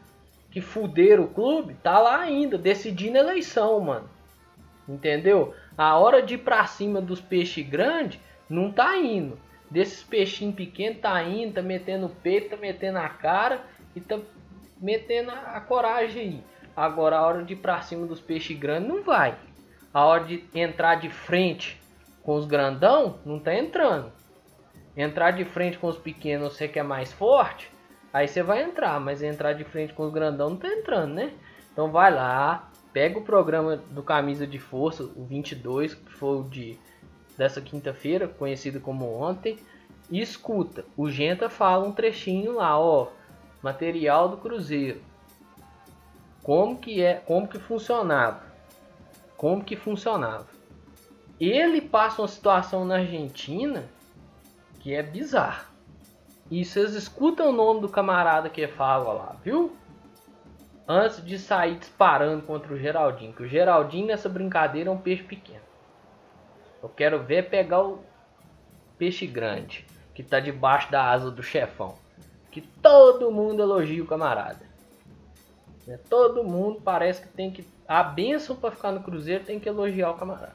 que 0.50 0.60
fuderam 0.60 1.24
o 1.24 1.28
clube, 1.28 1.74
tá 1.82 1.98
lá 1.98 2.20
ainda 2.20 2.56
decidindo 2.56 3.18
eleição, 3.18 3.78
mano. 3.78 4.08
Entendeu? 4.88 5.54
A 5.76 5.96
hora 5.98 6.22
de 6.22 6.34
ir 6.34 6.38
pra 6.38 6.66
cima 6.66 7.00
dos 7.00 7.20
peixes 7.20 7.68
grandes 7.68 8.18
não 8.48 8.72
tá 8.72 8.96
indo 8.96 9.38
desses 9.72 10.02
peixinhos 10.02 10.54
pequenos 10.54 11.00
tá 11.00 11.22
indo, 11.22 11.54
tá 11.54 11.62
metendo 11.62 12.06
o 12.06 12.10
peito, 12.10 12.50
tá 12.50 12.56
metendo 12.58 12.98
a 12.98 13.08
cara 13.08 13.64
e 13.96 14.00
tá 14.00 14.18
metendo 14.78 15.30
a 15.30 15.58
coragem 15.60 16.22
aí. 16.22 16.44
Agora 16.76 17.16
a 17.18 17.26
hora 17.26 17.44
de 17.44 17.52
ir 17.52 17.56
pra 17.56 17.82
cima 17.82 18.06
dos 18.06 18.20
peixes 18.20 18.58
grandes 18.58 18.88
não 18.88 19.02
vai. 19.02 19.36
A 19.92 20.04
hora 20.04 20.24
de 20.24 20.44
entrar 20.54 20.96
de 20.96 21.10
frente 21.10 21.80
com 22.22 22.34
os 22.34 22.46
grandão 22.46 23.18
não 23.24 23.38
tá 23.38 23.54
entrando. 23.54 24.10
Entrar 24.96 25.32
de 25.32 25.44
frente 25.44 25.78
com 25.78 25.88
os 25.88 25.98
pequenos 25.98 26.54
você 26.54 26.68
que 26.68 26.78
é 26.78 26.82
mais 26.82 27.12
forte, 27.12 27.70
aí 28.12 28.28
você 28.28 28.42
vai 28.42 28.62
entrar, 28.62 29.00
mas 29.00 29.22
entrar 29.22 29.52
de 29.54 29.64
frente 29.64 29.92
com 29.92 30.04
os 30.04 30.12
grandão 30.12 30.50
não 30.50 30.56
tá 30.56 30.68
entrando, 30.68 31.14
né? 31.14 31.32
Então 31.72 31.90
vai 31.90 32.12
lá, 32.12 32.70
pega 32.92 33.18
o 33.18 33.24
programa 33.24 33.76
do 33.76 34.02
Camisa 34.02 34.46
de 34.46 34.58
Força, 34.58 35.02
o 35.02 35.24
22, 35.24 35.94
que 35.94 36.12
foi 36.12 36.38
o 36.38 36.44
de 36.44 36.78
dessa 37.36 37.60
quinta-feira, 37.60 38.28
conhecido 38.28 38.80
como 38.80 39.10
ontem, 39.10 39.58
e 40.10 40.20
escuta. 40.20 40.84
O 40.96 41.10
Genta 41.10 41.48
fala 41.48 41.86
um 41.86 41.92
trechinho 41.92 42.52
lá, 42.56 42.78
ó, 42.78 43.08
material 43.62 44.28
do 44.28 44.36
Cruzeiro. 44.36 45.00
Como 46.42 46.76
que 46.76 47.00
é, 47.00 47.14
como 47.14 47.46
que 47.46 47.58
funcionava? 47.58 48.42
Como 49.36 49.62
que 49.62 49.76
funcionava? 49.76 50.46
Ele 51.38 51.80
passa 51.80 52.22
uma 52.22 52.28
situação 52.28 52.84
na 52.84 52.96
Argentina 52.96 53.84
que 54.80 54.94
é 54.94 55.02
bizarra. 55.02 55.66
E 56.50 56.64
vocês 56.64 56.94
escutam 56.94 57.48
o 57.48 57.52
nome 57.52 57.80
do 57.80 57.88
camarada 57.88 58.50
que 58.50 58.66
fala 58.66 59.12
lá, 59.12 59.36
viu? 59.42 59.76
Antes 60.86 61.24
de 61.24 61.38
sair 61.38 61.76
disparando 61.76 62.42
contra 62.42 62.74
o 62.74 62.78
Geraldinho, 62.78 63.32
que 63.32 63.44
o 63.44 63.48
Geraldinho 63.48 64.08
nessa 64.08 64.28
brincadeira 64.28 64.90
é 64.90 64.92
um 64.92 64.98
peixe 64.98 65.22
pequeno. 65.22 65.62
Eu 66.82 66.88
quero 66.88 67.22
ver 67.22 67.48
pegar 67.48 67.82
o 67.82 68.04
peixe 68.98 69.26
grande, 69.26 69.86
que 70.12 70.22
tá 70.22 70.40
debaixo 70.40 70.90
da 70.90 71.08
asa 71.10 71.30
do 71.30 71.42
chefão. 71.42 71.94
Que 72.50 72.60
todo 72.60 73.30
mundo 73.30 73.62
elogia 73.62 74.02
o 74.02 74.06
camarada. 74.06 74.71
Né? 75.92 75.98
Todo 76.08 76.42
mundo 76.42 76.80
parece 76.82 77.22
que 77.22 77.28
tem 77.28 77.50
que. 77.50 77.66
A 77.86 78.02
benção 78.02 78.56
para 78.56 78.70
ficar 78.70 78.92
no 78.92 79.02
Cruzeiro 79.02 79.44
tem 79.44 79.60
que 79.60 79.68
elogiar 79.68 80.10
o 80.10 80.16
camarada. 80.16 80.54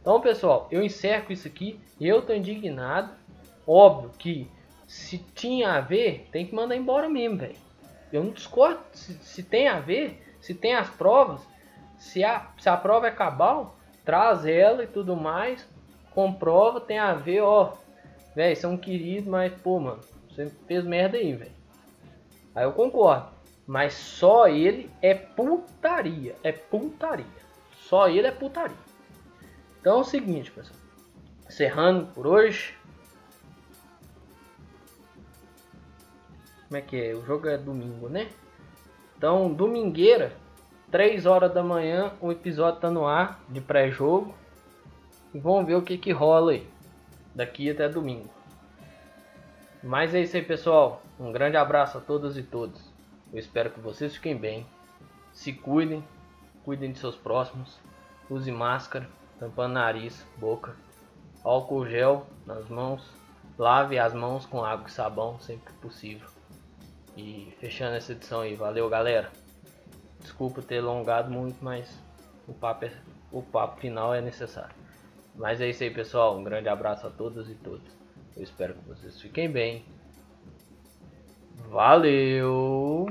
Então, 0.00 0.20
pessoal, 0.20 0.66
eu 0.70 0.82
encerro 0.82 1.32
isso 1.32 1.46
aqui. 1.46 1.78
Eu 2.00 2.22
tô 2.22 2.32
indignado. 2.34 3.12
Óbvio 3.66 4.10
que 4.18 4.50
se 4.88 5.18
tinha 5.18 5.74
a 5.74 5.80
ver, 5.80 6.28
tem 6.32 6.44
que 6.44 6.54
mandar 6.54 6.74
embora 6.74 7.08
mesmo, 7.08 7.38
velho. 7.38 7.54
eu 8.12 8.24
não 8.24 8.32
discordo 8.32 8.80
se, 8.92 9.14
se 9.14 9.42
tem 9.44 9.68
a 9.68 9.78
ver, 9.78 10.20
se 10.40 10.52
tem 10.52 10.74
as 10.74 10.90
provas, 10.90 11.40
se 11.96 12.24
a, 12.24 12.50
se 12.58 12.68
a 12.68 12.76
prova 12.76 13.06
é 13.06 13.12
cabal, 13.12 13.76
traz 14.04 14.44
ela 14.44 14.82
e 14.82 14.88
tudo 14.88 15.14
mais, 15.14 15.64
comprova, 16.12 16.80
tem 16.80 16.98
a 16.98 17.14
ver, 17.14 17.42
ó, 17.42 17.74
velho, 18.34 18.56
são 18.56 18.76
queridos, 18.76 19.28
mas 19.28 19.52
pô, 19.62 19.78
mano, 19.78 20.00
você 20.28 20.50
fez 20.66 20.84
merda 20.84 21.18
aí, 21.18 21.34
velho. 21.34 21.52
Aí 22.52 22.64
eu 22.64 22.72
concordo, 22.72 23.28
mas 23.70 23.94
só 23.94 24.48
ele 24.48 24.90
é 25.00 25.14
putaria, 25.14 26.34
é 26.42 26.50
putaria. 26.50 27.24
Só 27.82 28.08
ele 28.08 28.26
é 28.26 28.32
putaria. 28.32 28.76
Então 29.80 29.98
é 29.98 30.00
o 30.00 30.04
seguinte, 30.04 30.50
pessoal. 30.50 30.76
Encerrando 31.46 32.06
por 32.06 32.26
hoje. 32.26 32.76
Como 36.66 36.78
é 36.78 36.80
que 36.80 37.00
é? 37.00 37.14
O 37.14 37.24
jogo 37.24 37.46
é 37.46 37.56
domingo, 37.56 38.08
né? 38.08 38.32
Então, 39.16 39.54
domingueira, 39.54 40.32
3 40.90 41.24
horas 41.24 41.54
da 41.54 41.62
manhã, 41.62 42.12
o 42.20 42.32
episódio 42.32 42.80
tá 42.80 42.90
no 42.90 43.06
ar 43.06 43.40
de 43.48 43.60
pré-jogo. 43.60 44.34
E 45.32 45.38
vamos 45.38 45.64
ver 45.64 45.76
o 45.76 45.82
que 45.82 45.96
que 45.96 46.10
rola 46.10 46.50
aí. 46.50 46.66
Daqui 47.32 47.70
até 47.70 47.88
domingo. 47.88 48.30
Mas 49.80 50.12
é 50.12 50.22
isso 50.22 50.36
aí, 50.36 50.42
pessoal. 50.42 51.04
Um 51.20 51.30
grande 51.30 51.56
abraço 51.56 51.98
a 51.98 52.00
todas 52.00 52.36
e 52.36 52.42
todos. 52.42 52.89
Eu 53.32 53.38
espero 53.38 53.70
que 53.70 53.80
vocês 53.80 54.14
fiquem 54.14 54.36
bem. 54.36 54.66
Se 55.32 55.52
cuidem. 55.52 56.04
Cuidem 56.64 56.92
de 56.92 56.98
seus 56.98 57.16
próximos. 57.16 57.78
Use 58.28 58.50
máscara, 58.50 59.08
tampando 59.38 59.74
nariz, 59.74 60.26
boca. 60.36 60.74
Álcool 61.44 61.86
gel 61.86 62.26
nas 62.46 62.68
mãos. 62.68 63.08
Lave 63.56 63.98
as 63.98 64.12
mãos 64.12 64.46
com 64.46 64.64
água 64.64 64.88
e 64.88 64.90
sabão 64.90 65.38
sempre 65.38 65.72
que 65.72 65.78
possível. 65.80 66.28
E 67.16 67.54
fechando 67.60 67.96
essa 67.96 68.12
edição 68.12 68.40
aí, 68.40 68.54
valeu 68.54 68.88
galera. 68.88 69.30
Desculpa 70.20 70.62
ter 70.62 70.78
alongado 70.78 71.30
muito, 71.30 71.62
mas 71.62 71.98
o 72.46 72.52
papo, 72.52 72.84
é, 72.84 72.92
o 73.30 73.42
papo 73.42 73.80
final 73.80 74.14
é 74.14 74.20
necessário. 74.20 74.74
Mas 75.34 75.60
é 75.60 75.68
isso 75.68 75.82
aí 75.82 75.90
pessoal, 75.90 76.38
um 76.38 76.44
grande 76.44 76.68
abraço 76.68 77.06
a 77.06 77.10
todas 77.10 77.48
e 77.48 77.54
todos. 77.54 77.90
Eu 78.36 78.42
espero 78.42 78.74
que 78.74 78.88
vocês 78.88 79.20
fiquem 79.20 79.50
bem. 79.50 79.84
Valeu! 81.70 83.06